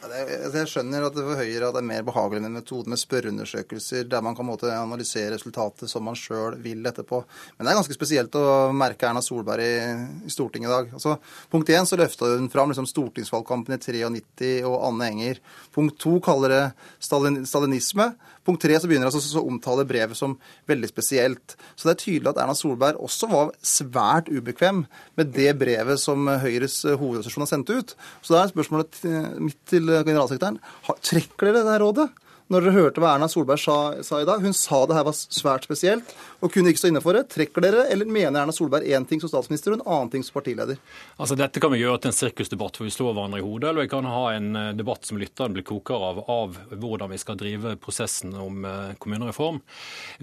[0.55, 4.07] Jeg skjønner at det for Høyre at det er mer behagelig med metoden med spørreundersøkelser,
[4.07, 7.21] der man kan måte, analysere resultatet som man sjøl vil etterpå.
[7.59, 9.88] Men det er ganske spesielt å merke Erna Solberg i
[10.25, 10.91] i Stortinget i dag.
[10.97, 11.15] Altså,
[11.51, 15.41] punkt én så løfta hun fram liksom, stortingsvalgkampen i 93 og Anne Enger.
[15.75, 16.61] Punkt to kaller det
[17.03, 18.11] stalin stalinisme.
[18.45, 20.37] Punkt tre så begynner hun altså å omtale brevet som
[20.69, 21.57] veldig spesielt.
[21.75, 24.85] Så det er tydelig at Erna Solberg også var svært ubekvem
[25.19, 27.93] med det brevet som Høyres hovedorganisasjon har sendt ut.
[28.21, 29.03] Så da er spørsmålet
[29.41, 30.59] mitt til generalsekretæren
[31.03, 32.09] trekker dere det rådet?
[32.49, 34.41] Når dere hørte hva Erna Solberg sa, sa, i dag.
[34.41, 37.27] Hun sa det her var svært spesielt og kunne ikke stå inne for det.
[37.29, 40.37] Trekker dere, eller mener Erna Solberg én ting som statsminister og en annen ting som
[40.39, 40.79] partileder?
[41.17, 43.85] Altså Dette kan vi gjøre til en sirkusdebatt hvor vi slår hverandre i hodet, eller
[43.85, 47.37] vi kan ha en eh, debatt som lytteren blir klokere av, av hvordan vi skal
[47.39, 49.61] drive prosessen om eh, kommunereform.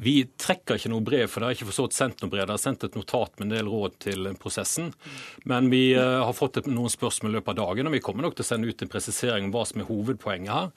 [0.03, 2.47] Vi trekker ikke noe brev, for det har ikke forstått sendt noe brev.
[2.49, 4.91] Det er sendt et notat med en del råd til prosessen.
[5.49, 8.37] Men vi uh, har fått noen spørsmål i løpet av dagen, og vi kommer nok
[8.37, 10.71] til å sende ut en presisering om hva som er hovedpoenget her.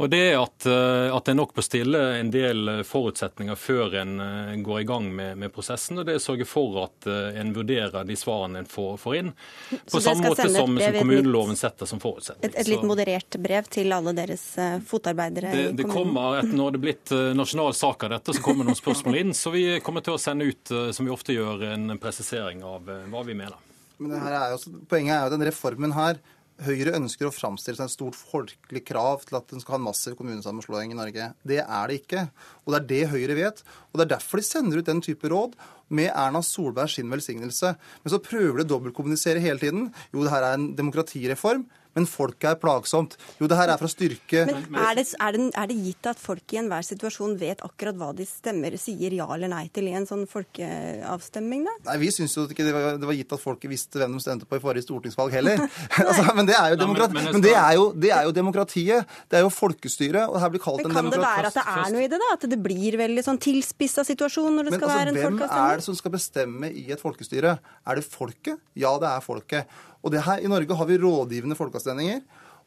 [0.00, 0.66] Og det er at,
[1.14, 5.08] at det er nok på stille en del forutsetninger før en uh, går i gang
[5.14, 5.98] med, med, prosessen.
[6.00, 9.32] Og det er å sørge for at en vurderer de svarene en får, får inn,
[9.70, 12.50] på samme måte som, som kommuneloven setter som forutsetning.
[12.50, 14.46] Et, et litt moderert brev til alle deres
[14.88, 18.66] fotarbeidere det, det kommer, et, Når det er blitt nasjonal sak av dette, så kommer
[18.66, 19.36] noen spørsmål inn.
[19.36, 23.24] Så vi kommer til å sende ut, som vi ofte gjør, en presisering av hva
[23.26, 23.60] vi mener.
[24.02, 26.18] Men er jo, poenget er jo at denne reformen her
[26.62, 29.86] Høyre ønsker å framstille seg et stort folkelig krav til at den skal ha en
[29.88, 31.32] massiv kommunesammenslåing i Norge.
[31.42, 32.28] Det er det ikke.
[32.62, 33.62] Og det er det Høyre vet.
[33.90, 35.56] Og det er derfor de sender ut den type råd
[35.94, 37.74] med Erna Solberg sin velsignelse.
[38.04, 39.88] Men så prøver de å dobbeltkommunisere hele tiden.
[40.14, 43.16] Jo, det her er en demokratireform men folket er plagsomt.
[43.38, 46.08] Jo, det her er for å styrke Men er det, er, det, er det, gitt
[46.10, 49.88] at folk i enhver situasjon vet akkurat hva de stemmer, sier ja eller nei til
[49.90, 51.76] i en sånn folkeavstemning, da?
[51.90, 54.24] Nei, vi syns jo ikke det var, det var, gitt at folket visste hvem de
[54.24, 55.62] stemte på i forrige stortingsvalg heller.
[56.08, 57.18] altså, men det er jo demokrati.
[57.18, 59.16] men, men det, er jo, det, er jo, demokratiet.
[59.30, 61.14] Det er jo folkestyret, og her blir kalt men en demokrati.
[61.14, 62.32] Kan det være at det er noe i det, da?
[62.38, 65.54] At det blir veldig sånn tilspissa situasjon når det men, skal altså, være en folkeavstemning?
[65.54, 67.58] Hvem er det som skal bestemme i et folkestyre?
[67.84, 68.62] Er det folket?
[68.78, 69.82] Ja, det er folket.
[70.04, 72.20] Og det her, I Norge har vi rådgivende folkeavstemninger.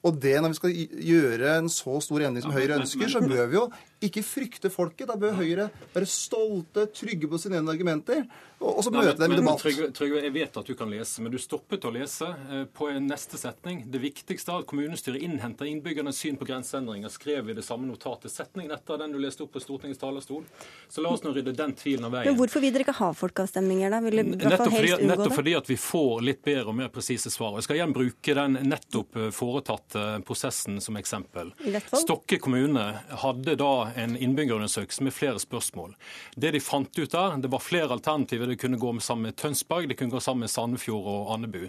[0.05, 0.73] Og det når vi skal
[1.09, 3.63] gjøre en så stor endring som Høyre ønsker, så bør vi jo
[4.03, 5.07] ikke frykte folket.
[5.09, 8.25] Da bør Høyre være stolte, trygge på sine egne argumenter,
[8.57, 9.61] og, så møte dem i debatt.
[9.61, 12.87] Trygve, Trygve, jeg vet at du kan lese, men du stoppet å lese eh, på
[12.89, 13.83] en neste setning.
[13.93, 18.33] Det viktigste er at kommunestyret innhenter innbyggernes syn på grenseendringer, skrev vi det samme notatet.
[18.33, 20.41] Setningen etter den du leste opp på Stortingets talerstol.
[20.89, 22.31] Så la oss nå rydde den tvilen av veien.
[22.31, 24.01] Men hvorfor vil dere ikke ha folkeavstemninger, da?
[24.07, 27.59] Vil nettopp, fordi, nettopp fordi at vi får litt bedre og mer presise svar.
[27.59, 31.53] Jeg skal igjen bruke den nettopp eh, foretatte prosessen som eksempel.
[31.93, 32.89] Stokke kommune
[33.21, 35.95] hadde da en innbyggerundersøkelse med flere spørsmål.
[36.35, 38.47] Det de fant ut der, det var flere alternativer.
[38.47, 41.67] Det kunne gå sammen med Tønsberg, det kunne gå sammen med Sandefjord og Andebu.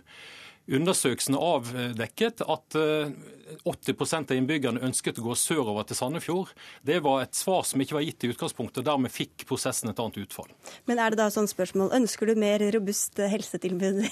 [0.68, 6.52] Undersøkelsen avdekket at 80 eh, av innbyggerne ønsket å gå sørover til Sandefjord.
[6.84, 10.02] Det var et svar som ikke var gitt i utgangspunktet, og dermed fikk prosessen et
[10.02, 10.52] annet utfall.
[10.90, 14.04] Men er det da sånn spørsmål, ønsker du mer robust helsetilbud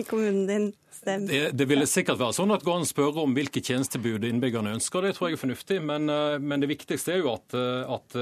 [0.00, 0.68] i kommunen din?
[0.98, 4.72] Det, det ville sikkert være sånn at går an å spørre om hvilke tjenestetilbud innbyggerne
[4.74, 5.04] ønsker.
[5.04, 5.78] Det tror jeg er fornuftig.
[5.84, 8.16] Men, eh, men det viktigste er jo at, eh, at,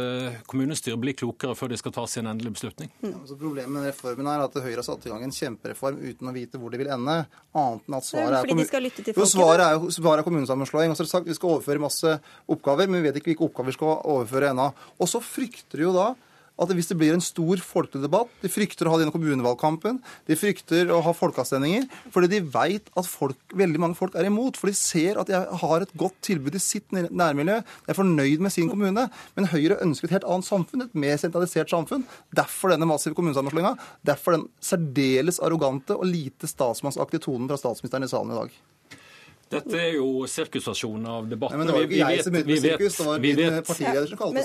[0.50, 2.90] kommunestyret blir klokere før de skal ta sin endelige beslutning.
[3.00, 6.28] Ja, Altså, problemet med reformen er at Høyre har satt i gang en kjempereform uten
[6.28, 7.16] å vite hvor de vil ende.
[7.56, 8.66] Annet enn at svaret er, kommun...
[9.12, 10.92] jo, svaret er, svaret er kommunesammenslåing.
[10.92, 12.14] Og så er sagt Vi skal overføre masse
[12.48, 14.70] oppgaver, men vi vet ikke hvilke oppgaver vi skal overføre ennå.
[15.00, 16.10] Og så frykter jo da
[16.56, 19.98] at hvis det blir en stor folkelig debatt De frykter å ha det gjennom kommunevalgkampen.
[20.28, 21.86] De frykter å ha folkeavstemninger.
[22.14, 24.56] Fordi de veit at folk, veldig mange folk er imot.
[24.60, 27.58] For de ser at de har et godt tilbud i sitt nærmiljø.
[27.60, 29.08] De er fornøyd med sin kommune.
[29.36, 32.06] Men Høyre ønsker et helt annet samfunn, et mer sentralisert samfunn.
[32.36, 33.74] Derfor denne massive kommunesammenslåinga.
[34.08, 38.56] Derfor den særdeles arrogante og lite statsmannsaktige tonen fra statsministeren i salen i dag.
[39.46, 41.60] Dette er jo sirkusversjonen av debatten.
[41.60, 44.08] Nei, men det var jo ikke jeg som begynte med sirkus, det var min partileder
[44.10, 44.44] som kalte det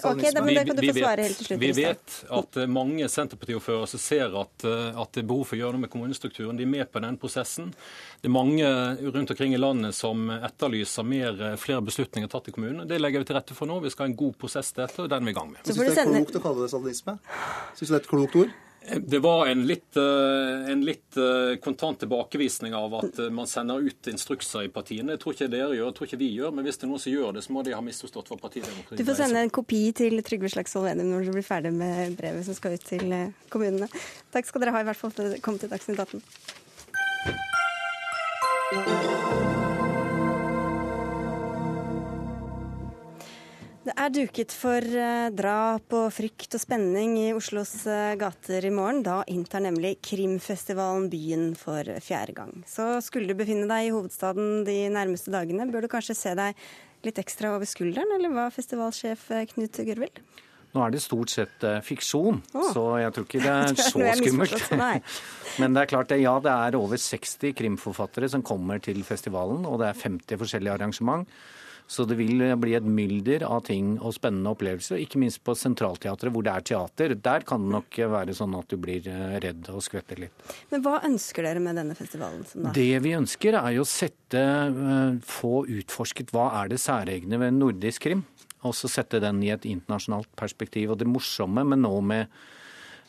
[0.93, 1.57] stalinisme.
[1.63, 5.57] Vi vet at eh, mange Senterparti-ordførere som ser at, eh, at, det er behov for
[5.57, 7.73] å gjøre noe med kommunestrukturen, de er med på den prosessen.
[8.21, 8.71] Det er mange
[9.01, 12.85] rundt omkring i landet som etterlyser mer, eh, flere beslutninger tatt i kommunene.
[12.85, 13.81] Det legger vi til rette for nå.
[13.81, 15.65] Vi skal ha en god prosess til dette, og den er vi i gang med.
[15.65, 17.17] Syns du det er klokt å kalle det stalinisme?
[17.73, 18.59] Syns du det er et klokt ord?
[18.81, 23.79] Det var en litt, eh, en litt, eh, kontant tilbakevisning av at eh, man sender
[23.79, 25.11] ut instrukser i partiene.
[25.13, 27.03] Jeg tror ikke dere gjør, jeg tror ikke vi gjør, men hvis det er noen
[27.03, 28.97] som gjør det, så må de ha misforstått hva partidemokrati er.
[28.97, 32.41] Du får sende en kopi til Trygve Slagsvold Vedum når du blir ferdig med brevet
[32.47, 33.05] som skal ut til
[33.53, 33.85] kommunene.
[34.33, 36.17] Takk skal dere ha, i hvert fall for å komme til Dagsnytt 18.
[43.81, 48.69] Det er duket for eh, drap og frykt og spenning i Oslos eh, gater i
[48.69, 48.99] morgen.
[49.01, 52.51] Da inntar nemlig Krimfestivalen byen for fjerde gang.
[52.69, 56.61] Så skulle du befinne deg i hovedstaden de nærmeste dagene, bør du kanskje se deg
[57.01, 60.21] litt ekstra over skulderen, eller hva, festivalsjef eh, Knut Gørvild?
[60.71, 62.67] Nå er det stort sett fiksjon, oh.
[62.71, 64.69] så jeg tror ikke det er så skummelt.
[65.59, 69.65] Men det er klart det, ja, det er over 60 krimforfattere som kommer til festivalen,
[69.65, 71.25] og det er 50 forskjellige arrangement.
[71.91, 75.01] Så det vil bli et mylder av ting og spennende opplevelser.
[75.03, 77.15] Ikke minst på Sentralteatret, hvor det er teater.
[77.19, 80.45] Der kan det nok være sånn at du blir eh, redd og skvetter litt.
[80.71, 82.45] Men hva ønsker dere med denne festivalen?
[82.77, 87.59] Det vi ønsker er jo å sette, eh, få utforsket hva er det særegne ved
[87.59, 88.23] nordisk krim.
[88.61, 90.91] og så sette den i et internasjonalt perspektiv.
[90.93, 92.27] Og det morsomme, men nå med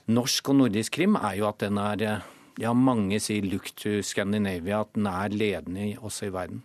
[0.08, 2.22] norsk og nordisk krim, er jo at den er
[2.58, 6.62] ja, mange sier 'look to Scandinavia', at den er ledende også i verden.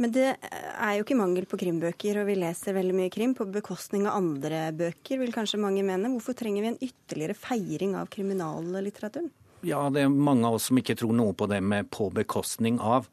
[0.00, 3.46] Men det er jo ikke mangel på krimbøker, og vi leser veldig mye krim på
[3.52, 6.10] bekostning av andre bøker, vil kanskje mange mene.
[6.14, 9.30] Hvorfor trenger vi en ytterligere feiring av kriminallitteraturen?
[9.62, 12.80] Ja, det er mange av oss som ikke tror noe på det med 'på bekostning
[12.80, 13.06] av'.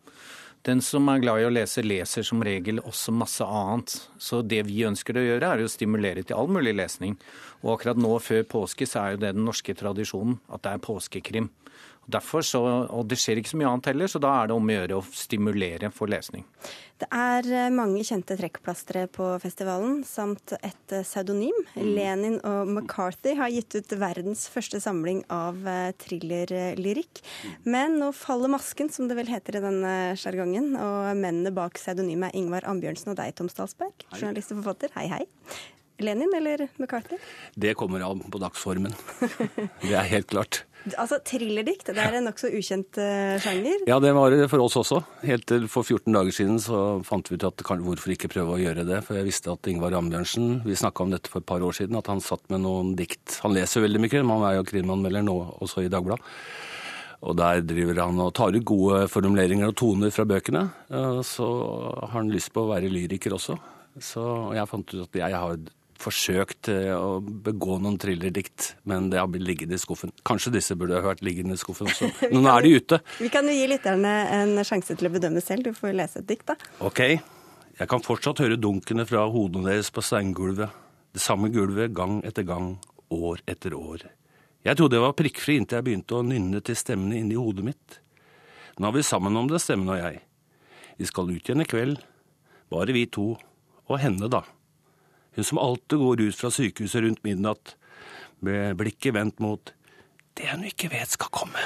[0.64, 3.94] Den som er glad i å lese, leser som regel også masse annet.
[4.20, 7.18] Så det vi ønsker å gjøre, er å stimulere til all mulig lesning.
[7.64, 10.84] Og akkurat nå før påske så er jo det den norske tradisjonen, at det er
[10.84, 11.50] påskekrim.
[12.10, 14.70] Derfor så, og Det skjer ikke så mye annet heller, så da er det om
[14.70, 16.46] å gjøre å stimulere for lesning.
[17.00, 21.56] Det er eh, mange kjente trekkplastere på festivalen, samt et eh, pseudonym.
[21.78, 21.92] Mm.
[21.96, 27.24] Lenin og McCarthy har gitt ut verdens første samling av eh, thrillerlyrikk.
[27.70, 30.74] Men nå faller masken, som det vel heter i denne sjargongen.
[30.76, 34.92] Og mennene bak pseudonymet er Ingvar Ambjørnsen og deg, Tom Stalsberg, journalist og forfatter.
[34.98, 35.26] Hei, hei.
[36.04, 37.20] Lenin eller McCarthy?
[37.56, 38.96] Det kommer an på dagsformen.
[39.84, 40.64] Det er helt klart.
[40.96, 43.84] Altså Thrillerdikt, det er en nokså ukjent uh, sjanger?
[43.90, 45.02] Ja, det var det for oss også.
[45.28, 48.62] Helt til for 14 dager siden så fant vi ut at hvorfor ikke prøve å
[48.62, 49.02] gjøre det.
[49.06, 52.00] For jeg visste at Ingvar Ambjørnsen, vi snakka om dette for et par år siden,
[52.00, 53.42] at han satt med noen dikt.
[53.44, 56.24] Han leser veldig mye, men han er jo krimanmelder nå også i Dagbladet.
[57.28, 60.64] Og der driver han og tar ut gode formuleringer og toner fra bøkene.
[61.28, 61.48] Så
[62.00, 63.58] har han lyst på å være lyriker også.
[64.00, 64.24] Så
[64.56, 65.60] jeg fant ut at jeg har
[66.00, 70.14] forsøkt eh, å begå noen thrillerdikt, men det har blitt liggende i skuffen.
[70.28, 72.10] Kanskje disse burde ha vært liggende i skuffen også.
[72.34, 73.02] Nå er de ute.
[73.20, 75.68] Vi kan jo gi lytterne en sjanse til å bedømme selv.
[75.68, 76.58] Du får lese et dikt, da.
[76.86, 77.04] Ok.
[77.80, 80.72] Jeg kan fortsatt høre dunkene fra hodene deres på steingulvet.
[81.16, 82.74] Det samme gulvet gang etter gang,
[83.16, 84.04] år etter år.
[84.68, 88.00] Jeg trodde jeg var prikkfri inntil jeg begynte å nynne til stemmene inni hodet mitt.
[88.80, 90.20] Nå er vi sammen om det, stemmen og jeg.
[91.00, 92.02] Vi skal ut igjen i kveld.
[92.72, 93.34] Bare vi to.
[93.90, 94.44] Og henne, da.
[95.40, 97.78] Hun som alltid går ut fra sykehuset rundt midnatt
[98.44, 99.70] med blikket vendt mot
[100.36, 101.62] det hun ikke vet skal komme.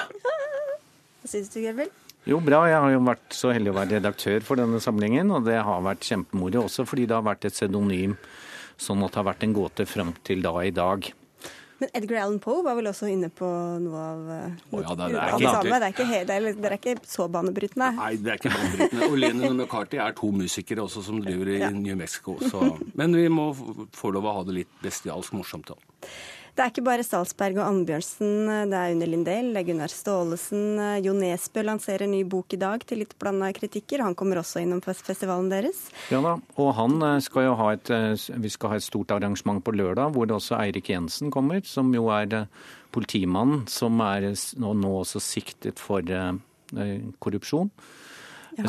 [1.24, 1.90] Hva syns du, Gerbil?
[2.30, 2.60] Jo, bra.
[2.70, 5.82] Jeg har jo vært så heldig å være redaktør for denne samlingen, og det har
[5.86, 8.14] vært kjempemoro også fordi det har vært et pseudonym
[8.78, 11.10] sånn at det har vært en gåte fram til da i dag.
[11.84, 13.48] Men Edgar Allan Poe var vel også inne på
[13.84, 17.90] noe av oh, ja, det, er, det, er ikke, det, er ikke så banebrytende?
[17.98, 19.10] Nei, det er ikke banebrytende.
[19.10, 21.58] Og Lennon og McCarthy er to musikere også som driver i.
[21.74, 22.38] New Mexico.
[22.40, 22.62] Så.
[22.96, 23.50] Men vi må
[23.96, 25.74] få lov å ha det litt bestialsk morsomt.
[25.74, 26.08] da.
[26.54, 30.78] Det er ikke bare Salsberg og Annbjørnsen, det er Unni Lindell, Gunnar Staalesen.
[31.02, 34.04] Jo Nesbø lanserer ny bok i dag til litt blanda kritikker.
[34.06, 35.88] Han kommer også innom festivalen deres.
[36.14, 39.16] Ja da, og han eh, skal jo ha et, eh, vi skal ha et stort
[39.16, 44.30] arrangement på lørdag, hvor også Eirik Jensen kommer, som jo er eh, politimannen som er
[44.62, 46.06] nå også siktet for
[47.24, 47.74] korrupsjon.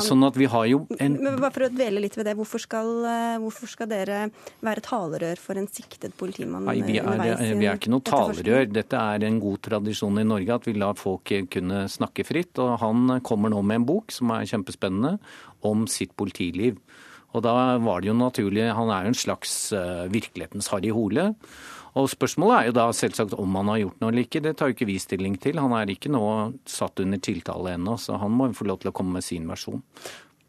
[0.01, 2.35] Sånn at vi har jo en Men Bare for å dvele litt ved det.
[2.39, 4.19] Hvorfor skal, eh, hvorfor skal dere
[4.65, 6.65] være talerør for en siktet politimann?
[6.65, 8.65] Nei, vi er, vi er ikke noe talerør.
[8.73, 12.57] Dette er en god tradisjon i Norge at vi lar folk kunne snakke fritt.
[12.63, 15.17] Og han kommer nå med en bok som er kjempespennende,
[15.65, 16.79] om sitt politiliv.
[17.35, 19.55] Og da var det jo naturlig Han er jo en slags
[20.13, 21.33] virkelighetens Harry Hole.
[21.95, 24.43] Og Spørsmålet er jo da selvsagt om han har gjort noe eller ikke.
[24.43, 25.61] Det tar jo ikke vi stilling til.
[25.63, 26.25] Han er ikke nå
[26.67, 29.79] satt under tiltale ennå, så han må få lov til å komme med sin versjon.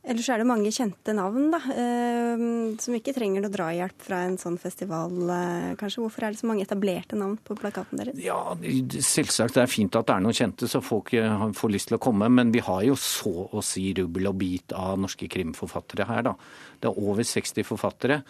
[0.07, 2.43] Ellers er det mange kjente navn da, eh,
[2.79, 5.11] som ikke trenger noe drahjelp fra en sånn festival.
[5.35, 8.21] Eh, kanskje Hvorfor er det så mange etablerte navn på plakaten deres?
[8.23, 11.91] Ja, Selvsagt det er fint at det er noen kjente, så folk eh, får lyst
[11.91, 12.31] til å komme.
[12.31, 16.23] Men vi har jo så å si rubbel og bit av norske krimforfattere her.
[16.31, 16.37] da.
[16.79, 18.23] Det er over 60 forfattere.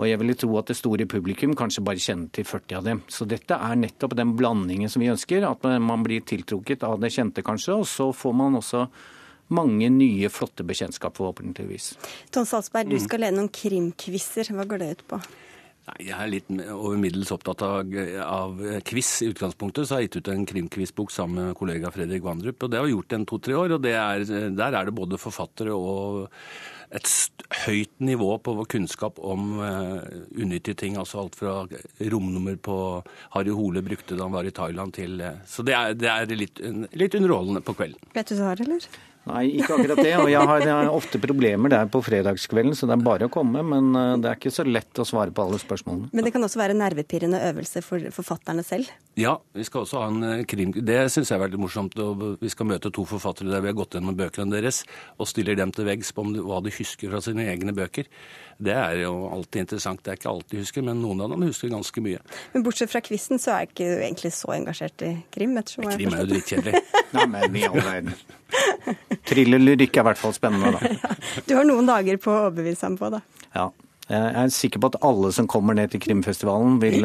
[0.00, 3.02] Og jeg ville tro at det store publikum kanskje bare kjenner til 40 av dem.
[3.12, 5.44] Så dette er nettopp den blandingen som vi ønsker.
[5.44, 7.76] At man blir tiltrukket av det kjente, kanskje.
[7.82, 8.86] Og så får man også
[9.52, 11.92] mange nye, flotte bekjentskap, forhåpentligvis.
[12.32, 13.04] Tom Salsberg, du mm.
[13.04, 14.52] skal lede noen krimquizer.
[14.56, 15.20] Hva går det ut på?
[15.90, 17.94] Nei, Jeg er litt over middels opptatt av,
[18.24, 19.84] av, quiz i utgangspunktet.
[19.84, 22.62] Så har jeg gitt ut en krimquizbok sammen med kollega Fredrik Vandrup.
[22.62, 23.76] og Det har vi gjort en to-tre år.
[23.76, 26.30] og er, Der er det både forfattere og
[26.90, 27.10] et
[27.64, 30.00] høyt nivå på kunnskap om uh,
[30.34, 30.96] unyttige ting.
[30.98, 31.60] Altså alt fra
[32.12, 32.78] romnummer på
[33.36, 36.34] Harry Hole brukte da han var i Thailand, til uh, Så det er, det er
[36.34, 36.62] litt,
[36.94, 38.10] litt, underholdende på kvelden.
[38.16, 38.88] Vet du svaret, eller?
[39.28, 40.14] Nei, ikke akkurat det.
[40.16, 43.32] Og jeg har, jeg har, ofte problemer der på fredagskvelden, så det er bare å
[43.32, 43.62] komme.
[43.66, 46.08] Men uh, det er ikke så lett å svare på alle spørsmålene.
[46.16, 48.88] Men det kan også være nervepirrende øvelse for forfatterne selv?
[49.20, 50.72] Ja, vi skal også ha en krim...
[50.72, 51.98] Det syns jeg er veldig morsomt.
[52.40, 54.82] Vi skal møte to forfattere der vi har gått gjennom bøkene deres
[55.20, 58.08] og stiller dem til veggs på hva de husker fra sine egne bøker.
[58.60, 60.02] Det er jo alltid interessant.
[60.04, 62.20] Det er ikke alltid husker, men noen av dem husker ganske mye.
[62.52, 65.54] Men bortsett fra quizen, så er ikke du egentlig så engasjert i krim?
[65.64, 66.82] Krim er jo drittkjedelig.
[67.16, 68.12] Nei, men i all verden.
[69.30, 71.14] Thrillerlyrikk er i hvert fall spennende, da.
[71.48, 73.22] Du har noen dager på å overbevise ham på, da.
[73.56, 73.70] Ja.
[74.10, 77.04] Jeg er sikker på at alle som kommer ned til Krimfestivalen, vil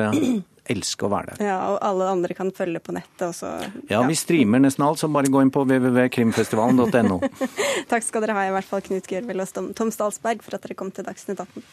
[0.71, 1.45] elske å være der.
[1.47, 3.51] Ja, Og alle andre kan følge på nettet også.
[3.91, 7.19] Ja, vi streamer nesten alt, så bare gå inn på www.krimfestivalen.no.
[7.91, 10.77] Takk skal dere ha, i hvert fall Knut Gørvel og Tom Stalsberg, for at dere
[10.77, 11.65] kom til Dagsnytt 18.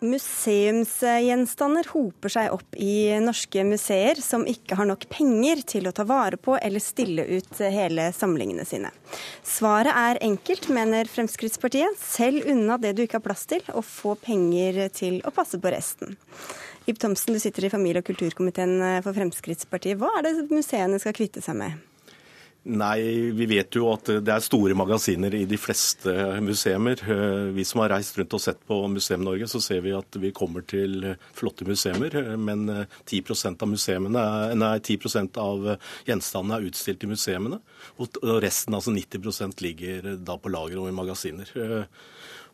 [0.00, 6.06] Museumsgjenstander hoper seg opp i norske museer som ikke har nok penger til å ta
[6.08, 8.92] vare på eller stille ut hele samlingene sine.
[9.44, 12.00] Svaret er enkelt, mener Fremskrittspartiet.
[12.00, 15.72] Selv unna det du ikke har plass til, og få penger til å passe på
[15.74, 16.16] resten.
[16.88, 20.00] Ib Thomsen, du sitter i familie- og kulturkomiteen for Fremskrittspartiet.
[20.00, 21.89] Hva er det museene skal kvitte seg med?
[22.60, 26.12] Nei, vi vet jo at det er store magasiner i de fleste
[26.44, 27.00] museer.
[27.56, 30.66] Vi som har reist rundt og sett på Museum-Norge, så ser vi at vi kommer
[30.68, 32.36] til flotte museer.
[32.36, 32.68] Men
[33.08, 33.72] 10% av,
[34.60, 35.70] nei, 10% av
[36.04, 37.62] gjenstandene er utstilt i museene.
[37.96, 41.56] Og resten, altså 90% ligger da på lager og i magasiner.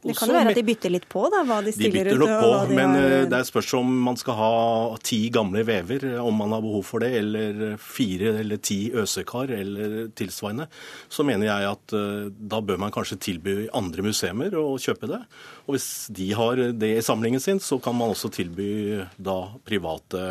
[0.07, 1.97] Det kan jo være at de bytter litt på, da, hva de stiller ut.
[1.97, 3.07] De bytter nok på, de men har...
[3.17, 4.53] eh, det er spørs om man skal ha
[5.07, 9.97] ti gamle vever, om man har behov for det, eller fire eller ti øsekar eller
[10.17, 10.69] tilsvarende.
[11.13, 15.23] Så mener jeg at uh, da bør man kanskje tilby andre museumer å kjøpe det.
[15.67, 19.37] Og hvis de har det i samlingen sin, så kan man også tilby da
[19.67, 20.23] private,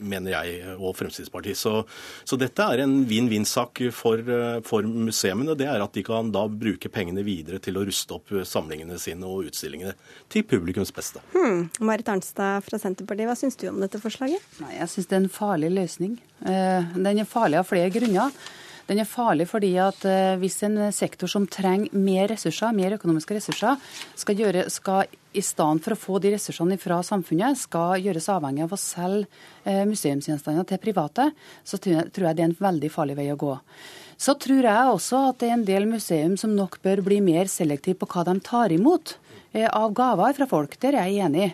[0.00, 1.58] mener jeg og Fremskrittspartiet.
[1.60, 1.82] Så,
[2.24, 5.56] så dette er en vinn-vinn-sak for, eh, for museene.
[5.58, 9.09] Det er at de kan da bruke pengene videre til å ruste opp samlingene sine
[9.26, 9.96] og utstillingene
[10.30, 11.22] til publikums beste.
[11.34, 11.68] Hmm.
[11.82, 14.40] Marit Arnstad fra Senterpartiet, hva syns du om dette forslaget?
[14.62, 16.18] Nei, Jeg syns det er en farlig løsning.
[16.46, 18.30] Eh, Den er farlig av flere grunner.
[18.90, 23.36] Den er farlig fordi at eh, hvis en sektor som trenger mer ressurser, mer økonomiske
[23.36, 23.78] ressurser,
[24.18, 28.64] skal, gjøre, skal i stedet for å få de ressursene fra samfunnet, skal gjøres avhengig
[28.66, 29.28] av å selge
[29.62, 31.30] eh, museumsgjenstander til private,
[31.62, 33.54] så tror jeg det er en veldig farlig vei å gå.
[34.20, 37.48] Så tror jeg også at det er en del museum som nok bør bli mer
[37.48, 39.14] selektive på hva de tar imot
[39.56, 40.76] av gaver fra folk.
[40.82, 41.46] Der er jeg enig.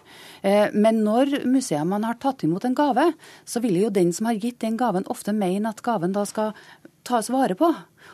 [0.75, 3.07] Men når museene har tatt imot en gave,
[3.47, 6.53] så vil jo den som har gitt den gaven, ofte mene at gaven da skal
[7.07, 7.71] tas vare på.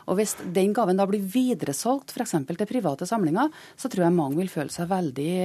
[0.09, 2.35] Og Hvis den gaven da blir videresolgt f.eks.
[2.49, 5.35] til private samlinger, så tror jeg mange vil føle seg veldig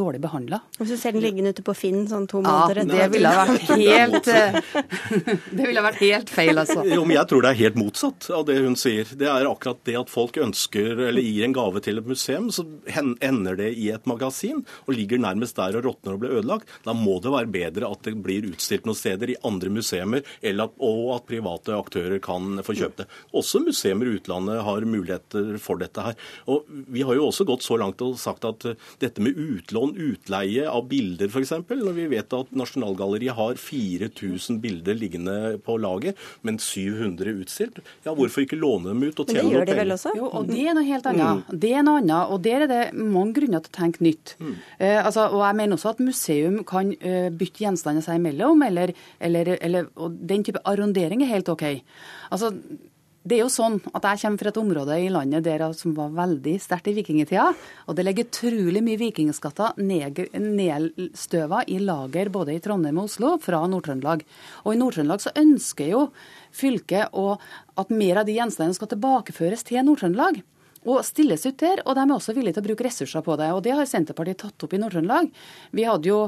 [0.00, 0.60] dårlig behandla.
[0.78, 3.70] Hvis du ser den liggende ute på Finn sånn to måneder Ja, det ville vært
[3.70, 4.30] helt
[5.60, 6.82] Det ville vært helt feil, altså.
[6.94, 9.08] Jo, men Jeg tror det er helt motsatt av det hun sier.
[9.18, 12.64] Det er akkurat det at folk ønsker eller gir en gave til et museum, så
[12.96, 16.70] ender det i et magasin og ligger nærmest der og råtner og blir ødelagt.
[16.86, 20.24] Da må det være bedre at det blir utstilt noen steder i andre museumer,
[20.80, 23.08] og at private aktører kan få kjøpe det.
[23.36, 26.18] Også museer i utlandet har muligheter for dette her.
[26.50, 28.66] Og Vi har jo også gått så langt og sagt at
[29.02, 34.98] dette med utlån, utleie av bilder f.eks., når vi vet at Nasjonalgalleriet har 4000 bilder
[34.98, 39.66] liggende på lager, men 700 utstilt, ja hvorfor ikke låne dem ut og tjene noe
[39.66, 39.94] penger?
[39.96, 40.14] også?
[40.18, 41.42] Jo, og det er noe helt annet.
[41.42, 41.60] Mm.
[41.64, 44.34] Det er noe annet, og der er det mange grunner til å tenke nytt.
[44.40, 44.54] Mm.
[44.78, 48.94] Eh, altså, og jeg mener også at museum kan uh, bytte gjenstander seg imellom, eller,
[49.20, 51.66] eller, eller, og den type arrondering er helt OK.
[52.30, 52.39] Altså,
[53.20, 56.08] det er jo sånn at Jeg kommer fra et område i landet der som var
[56.16, 57.50] veldig sterkt i vikingtida.
[57.86, 63.60] og Det ligger utrolig mye vikingskatter nedstøva i lager både i Trondheim og Oslo fra
[63.68, 64.24] Nord-Trøndelag.
[64.64, 66.06] Og I Nord-Trøndelag så ønsker jo
[66.50, 70.40] fylket at mer av de gjenstandene skal tilbakeføres til Nord-Trøndelag
[70.88, 71.82] og stilles ut der.
[71.84, 73.50] Og de er også villige til å bruke ressurser på det.
[73.52, 75.28] Og det har Senterpartiet tatt opp i Nord-Trøndelag.
[75.76, 76.20] Vi hadde jo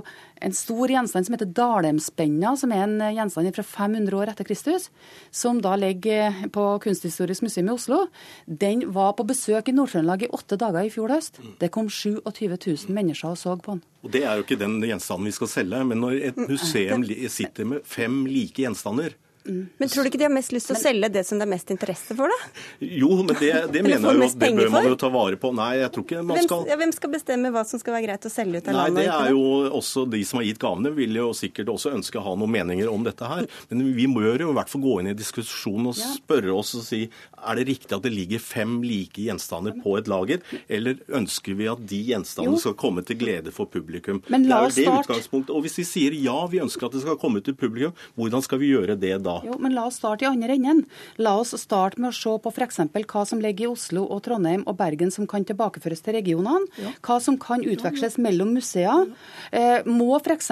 [0.43, 4.91] en stor gjenstand som heter Dalheimspenna, som er en gjenstand fra 500 år etter Kristus,
[5.31, 8.03] som da ligger på Kunsthistorisk museum i Oslo.
[8.47, 11.41] Den var på besøk i Nord-Trøndelag i åtte dager i fjor høst.
[11.63, 13.85] Det kom 27 000 mennesker og så på den.
[14.03, 15.85] Og Det er jo ikke den gjenstanden vi skal selge.
[15.87, 19.15] Men når et museum sitter med fem like gjenstander,
[19.47, 19.67] Mm.
[19.79, 21.51] Men tror du ikke de har mest lyst til å selge det som det er
[21.51, 22.65] mest interesse for, da?
[22.85, 25.51] Jo, men det, det mener jeg jo at det bør man jo ta vare på.
[25.59, 28.07] Nei, jeg tror ikke man hvem, skal ja, Hvem skal bestemme hva som skal være
[28.07, 29.09] greit å selge ut av Nei, landet?
[29.09, 29.43] Det er jo
[29.83, 32.91] også De som har gitt gavene, vil jo sikkert også ønske å ha noen meninger
[32.93, 33.49] om dette her.
[33.73, 36.87] Men vi bør jo i hvert fall gå inn i diskusjonen og spørre oss og
[36.87, 37.05] si
[37.43, 41.67] er det riktig at det ligger fem like gjenstander på et lager, eller ønsker vi
[41.71, 44.21] at de gjenstandene skal komme til glede for publikum?
[44.33, 45.55] Men la oss det er jo det utgangspunktet.
[45.57, 48.63] Og hvis vi sier ja, vi ønsker at det skal komme til publikum, hvordan skal
[48.63, 49.32] vi gjøre det da?
[49.47, 50.85] Jo, men la oss starte i andre enden.
[51.23, 52.81] La oss starte med å se på f.eks.
[53.13, 56.69] hva som ligger i Oslo og Trondheim og Bergen som kan tilbakeføres til regionene.
[56.81, 56.93] Ja.
[57.05, 59.07] Hva som kan utveksles mellom museer.
[59.53, 60.51] Eh, må f.eks.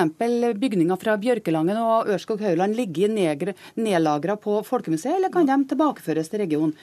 [0.61, 6.75] bygninger fra Bjørkelangen og Ørskog-Høyland ligge nedlagra på Folkemuseet, eller kan de tilbakeføres til regionen?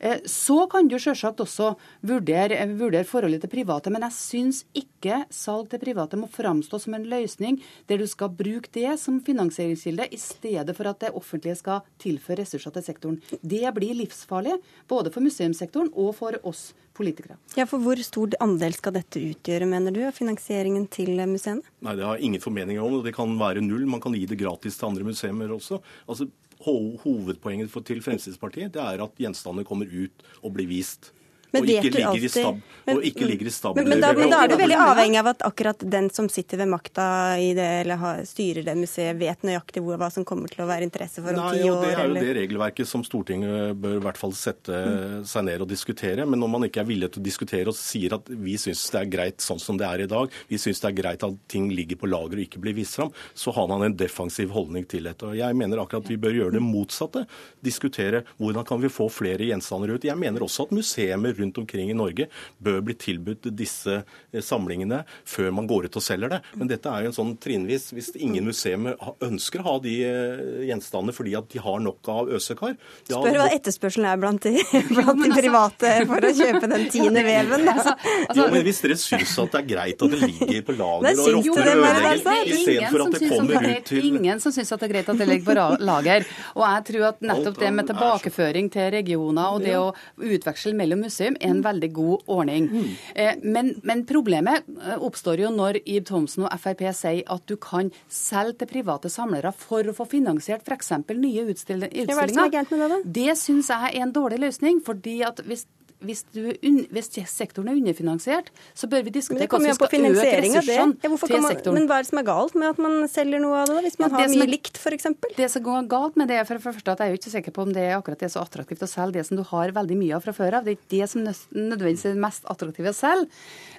[0.00, 1.72] Eh, så kan du selvsagt også
[2.06, 6.96] vurdere, vurdere forholdet til private, men jeg syns ikke salg til private må framstå som
[6.96, 11.45] en løsning der du skal bruke det som finansieringskilde, i stedet for at det offentlige
[11.46, 13.20] offentlige skal tilføre ressurser til sektoren.
[13.42, 17.36] Det blir livsfarlig, både for museumssektoren og for oss politikere.
[17.56, 21.62] Ja, for Hvor stor andel skal dette utgjøre, mener du, av finansieringen til museene?
[21.80, 23.02] Nei, Det har jeg ingen formeninger om.
[23.02, 23.86] Det kan være null.
[23.86, 25.80] Man kan gi det gratis til andre museer også.
[26.08, 26.28] Altså,
[26.58, 31.12] Hovedpoenget til Fremskrittspartiet det er at gjenstandene kommer ut og blir vist.
[31.54, 33.86] Og ikke, alltid, stab, men, og ikke, ligger i stabler.
[33.86, 36.70] Men, men, men, da, er du veldig avhengig av at akkurat den som sitter ved
[36.70, 37.06] makta
[37.40, 40.68] i det, eller har, styrer det museet, vet nøyaktig hvor, hva som kommer til å
[40.68, 41.80] være interesse for om ti år?
[41.82, 44.80] Det er jo det regelverket som Stortinget bør i hvert fall sette
[45.28, 46.26] seg ned og diskutere.
[46.28, 49.02] Men når man ikke er villig til å diskutere og sier at vi syns det
[49.02, 51.70] er greit sånn som det er i dag, vi syns det er greit at ting
[51.74, 55.08] ligger på lager og ikke blir vist fram, så har man en defensiv holdning til
[55.08, 55.30] dette.
[55.30, 57.24] Og Jeg mener akkurat at vi bør gjøre det motsatte.
[57.64, 60.06] Diskutere hvordan kan vi få flere gjenstander ut.
[60.06, 62.28] Jeg mener også at museer rundt omkring i Norge
[62.62, 66.40] bør bli tilbudt disse eh, samlingene før man går ut og selger det.
[66.56, 67.90] Men dette er jo en sånn trinnvis.
[67.96, 68.88] Hvis ingen museum
[69.24, 73.38] ønsker å ha de eh, gjenstandene fordi at de har nok av øsekar ja, Spør
[73.40, 74.54] hva etterspørselen er blant de,
[74.96, 77.66] blant de altså- private for å kjøpe den tiende veven.
[77.72, 77.94] Altså.
[77.96, 81.22] Altså, jo, men Hvis dere syns at det er greit at det ligger på lager
[81.22, 84.88] og råtner og ødelegger istedenfor at det kommer ut til Ingen som syns at det
[84.88, 86.26] er greit at det ligger på lager.
[86.54, 91.04] Og jeg tror at nettopp det med tilbakeføring til regioner og det å utveksle mellom
[91.26, 92.68] museum er en veldig god ordning.
[92.70, 93.42] Mm.
[93.42, 97.90] Men, men, problemet eh, oppstår jo når Ib Thomsen og Frp sier at du kan
[98.08, 100.92] selge til private samlere for å få finansiert f.eks.
[101.16, 102.06] nye utstillinger.
[102.06, 104.82] Det, det syns jeg er en dårlig løsning.
[104.84, 105.66] fordi at hvis
[106.04, 106.50] hvis, du,
[106.92, 111.40] hvis, sektoren er underfinansiert, så bør vi diskutere hvordan vi skal øke ressursene ja, til
[111.40, 111.78] man, sektoren.
[111.78, 113.98] Men hva er det som er galt med at man selger noe av det, hvis
[114.02, 115.08] man ja, har mye er, likt f.eks.?
[115.38, 117.56] Det som går galt med det, for det første at jeg er jo ikke sikker
[117.56, 119.74] på om det er akkurat det er så attraktivt å selge det som du har
[119.76, 120.66] veldig mye av fra før av.
[120.66, 123.28] Det er ikke det som nødvendigvis er det mest attraktive å selge.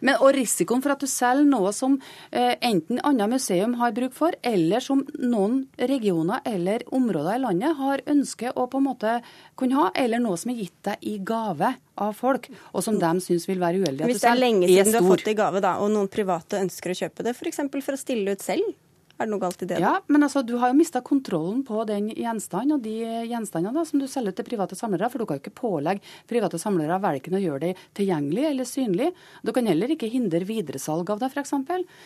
[0.01, 1.99] Men, og risikoen for at du selger noe som
[2.31, 7.77] eh, enten annet museum har bruk for, eller som noen regioner eller områder i landet
[7.77, 9.19] har ønske å på en måte
[9.57, 13.13] kunne ha, eller noe som er gitt deg i gave av folk, og som de
[13.23, 14.07] syns vil være uheldig.
[14.09, 16.61] Hvis det er lenge siden du har fått det i gave, da, og noen private
[16.63, 17.63] ønsker å kjøpe det, f.eks.
[17.67, 18.75] For, for å stille ut selv?
[19.17, 19.79] Er det noe galt i det?
[19.81, 22.99] Ja, men altså, du har jo mista kontrollen på den gjenstanden og de
[23.31, 25.09] gjenstandene som du selger til private samlere.
[25.09, 29.09] For du kan jo ikke pålegge private samlere verken å gjøre det tilgjengelig eller synlig.
[29.41, 31.55] Du kan heller ikke hindre videresalg av det, f.eks.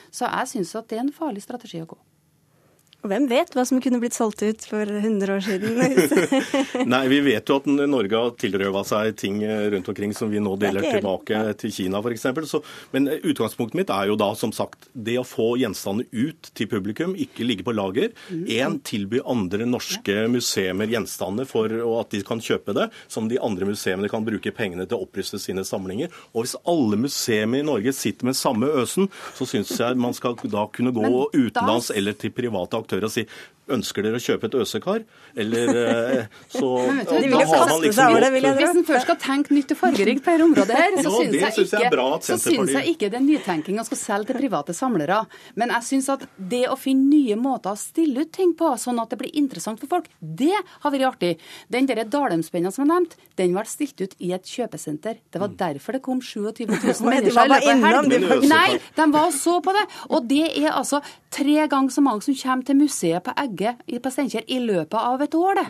[0.08, 2.00] Så jeg syns at det er en farlig strategi å gå.
[3.02, 5.80] Og hvem vet hva som kunne blitt solgt ut for 100 år siden?
[6.93, 10.54] Nei, Vi vet jo at Norge har tilrøva seg ting rundt omkring som vi nå
[10.62, 11.56] deler tilbake ja.
[11.58, 12.28] til Kina f.eks.
[12.93, 17.16] Men utgangspunktet mitt er jo da som sagt det å få gjenstandene ut til publikum,
[17.18, 18.14] ikke ligge på lager.
[18.30, 18.80] Én, mm.
[18.86, 24.10] tilby andre norske museer gjenstander for at de kan kjøpe det, som de andre museene
[24.12, 26.14] kan bruke pengene til å oppruste sine samlinger.
[26.36, 30.38] Og hvis alle museer i Norge sitter med samme øsen, så syns jeg man skal
[30.45, 33.26] da kunne gå utenlands eller til private aktører aktør og si
[33.76, 35.06] Ønsker dere å kjøpe et øsekar?
[35.42, 36.24] Eller eh,
[36.56, 36.70] så
[37.08, 40.48] da har man liksom gjort Hvis en først skal tenke nytt og fargerikt på dette
[40.48, 44.32] området her, så syns jeg, jeg, synes jeg ikke det er nytenking å skulle selge
[44.32, 45.22] til private samlere.
[45.60, 49.02] Men jeg syns at det å finne nye måter å stille ut ting på, sånn
[49.02, 51.34] at det blir interessant for folk, det har vært artig.
[51.72, 55.20] Den der Dalheimspenna som er nevnt, den ble stilt ut i et kjøpesenter.
[55.32, 56.78] Det var derfor det kom 27 000
[57.12, 58.48] mennesker i løpet av helg.
[58.52, 59.86] Nei, de var og så på det.
[60.12, 61.02] Og det er altså
[61.32, 64.99] tre ganger så mange som kommer til museet på Egge Norge på Steinkjer i løpet
[64.99, 65.62] av et år.
[65.62, 65.70] det.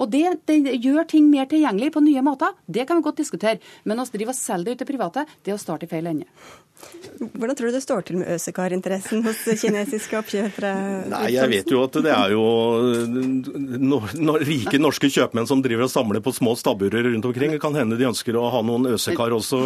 [0.00, 2.54] Og det, det, gjør ting mer tilgjengelig på nye måter.
[2.66, 3.60] Det kan vi godt diskutere.
[3.84, 6.08] Men å drive og selge det ut til private, det er å starte i feil
[6.08, 6.28] ende.
[7.22, 10.72] Hvordan tror du det står til med øsekarinteressen hos kinesiske oppkjøpere?
[11.12, 12.44] Nei, Jeg vet jo at det er jo
[13.78, 17.54] no, no, rike norske kjøpmenn som driver og samler på små stabburer rundt omkring.
[17.54, 19.60] Det kan hende de ønsker å ha noen øsekar også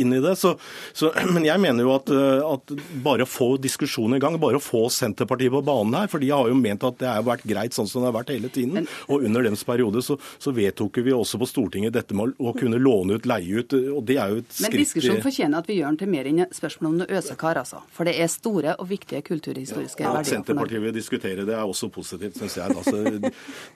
[0.00, 0.36] inn i det.
[0.40, 0.54] Så,
[0.96, 2.12] så, men jeg mener jo at,
[2.48, 6.22] at bare å få diskusjonen i gang, bare å få Senterpartiet på banen her, for
[6.22, 8.52] de har jo ment at det har vært greit sånn som det har vært hele
[8.52, 8.88] tiden.
[9.08, 12.56] Og under deres periode så, så vedtok vi også på Stortinget dette med å, å
[12.56, 13.76] kunne låne ut, leie ut.
[13.92, 14.70] og det er jo et skritt...
[14.70, 17.80] Men diskusjonen fortjener at vi gjør den til mer enn spørsmål om noe øsekar, altså.
[17.94, 20.24] For det er store og viktige kulturhistoriske ja, verdier.
[20.24, 22.76] At Senterpartiet vil diskutere det er også positivt, syns jeg.
[22.76, 22.96] Altså,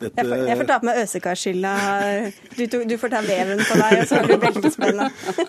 [0.01, 0.12] dette...
[0.16, 1.72] jeg, får, jeg, får, ta på meg øsekarskylda.
[2.59, 5.09] Du, du, får ta veven på deg, og så har du beltespenna.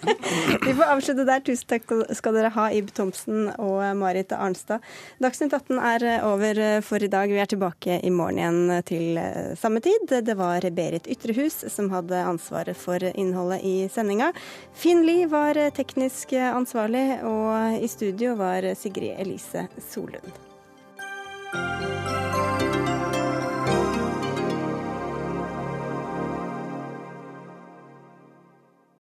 [0.67, 1.43] Vi får avslutte der.
[1.45, 4.85] Tusen takk skal dere ha, Ib Thomsen og Marit Arnstad.
[5.23, 7.31] Dagsnytt 18 er over for i dag.
[7.31, 9.19] Vi er tilbake i morgen igjen til
[9.59, 10.09] samme tid.
[10.25, 14.31] Det var Berit Ytrehus som hadde ansvaret for innholdet i sendinga.
[14.77, 20.31] Finn Lie var teknisk ansvarlig og i studio var Sigrid Elise Solund.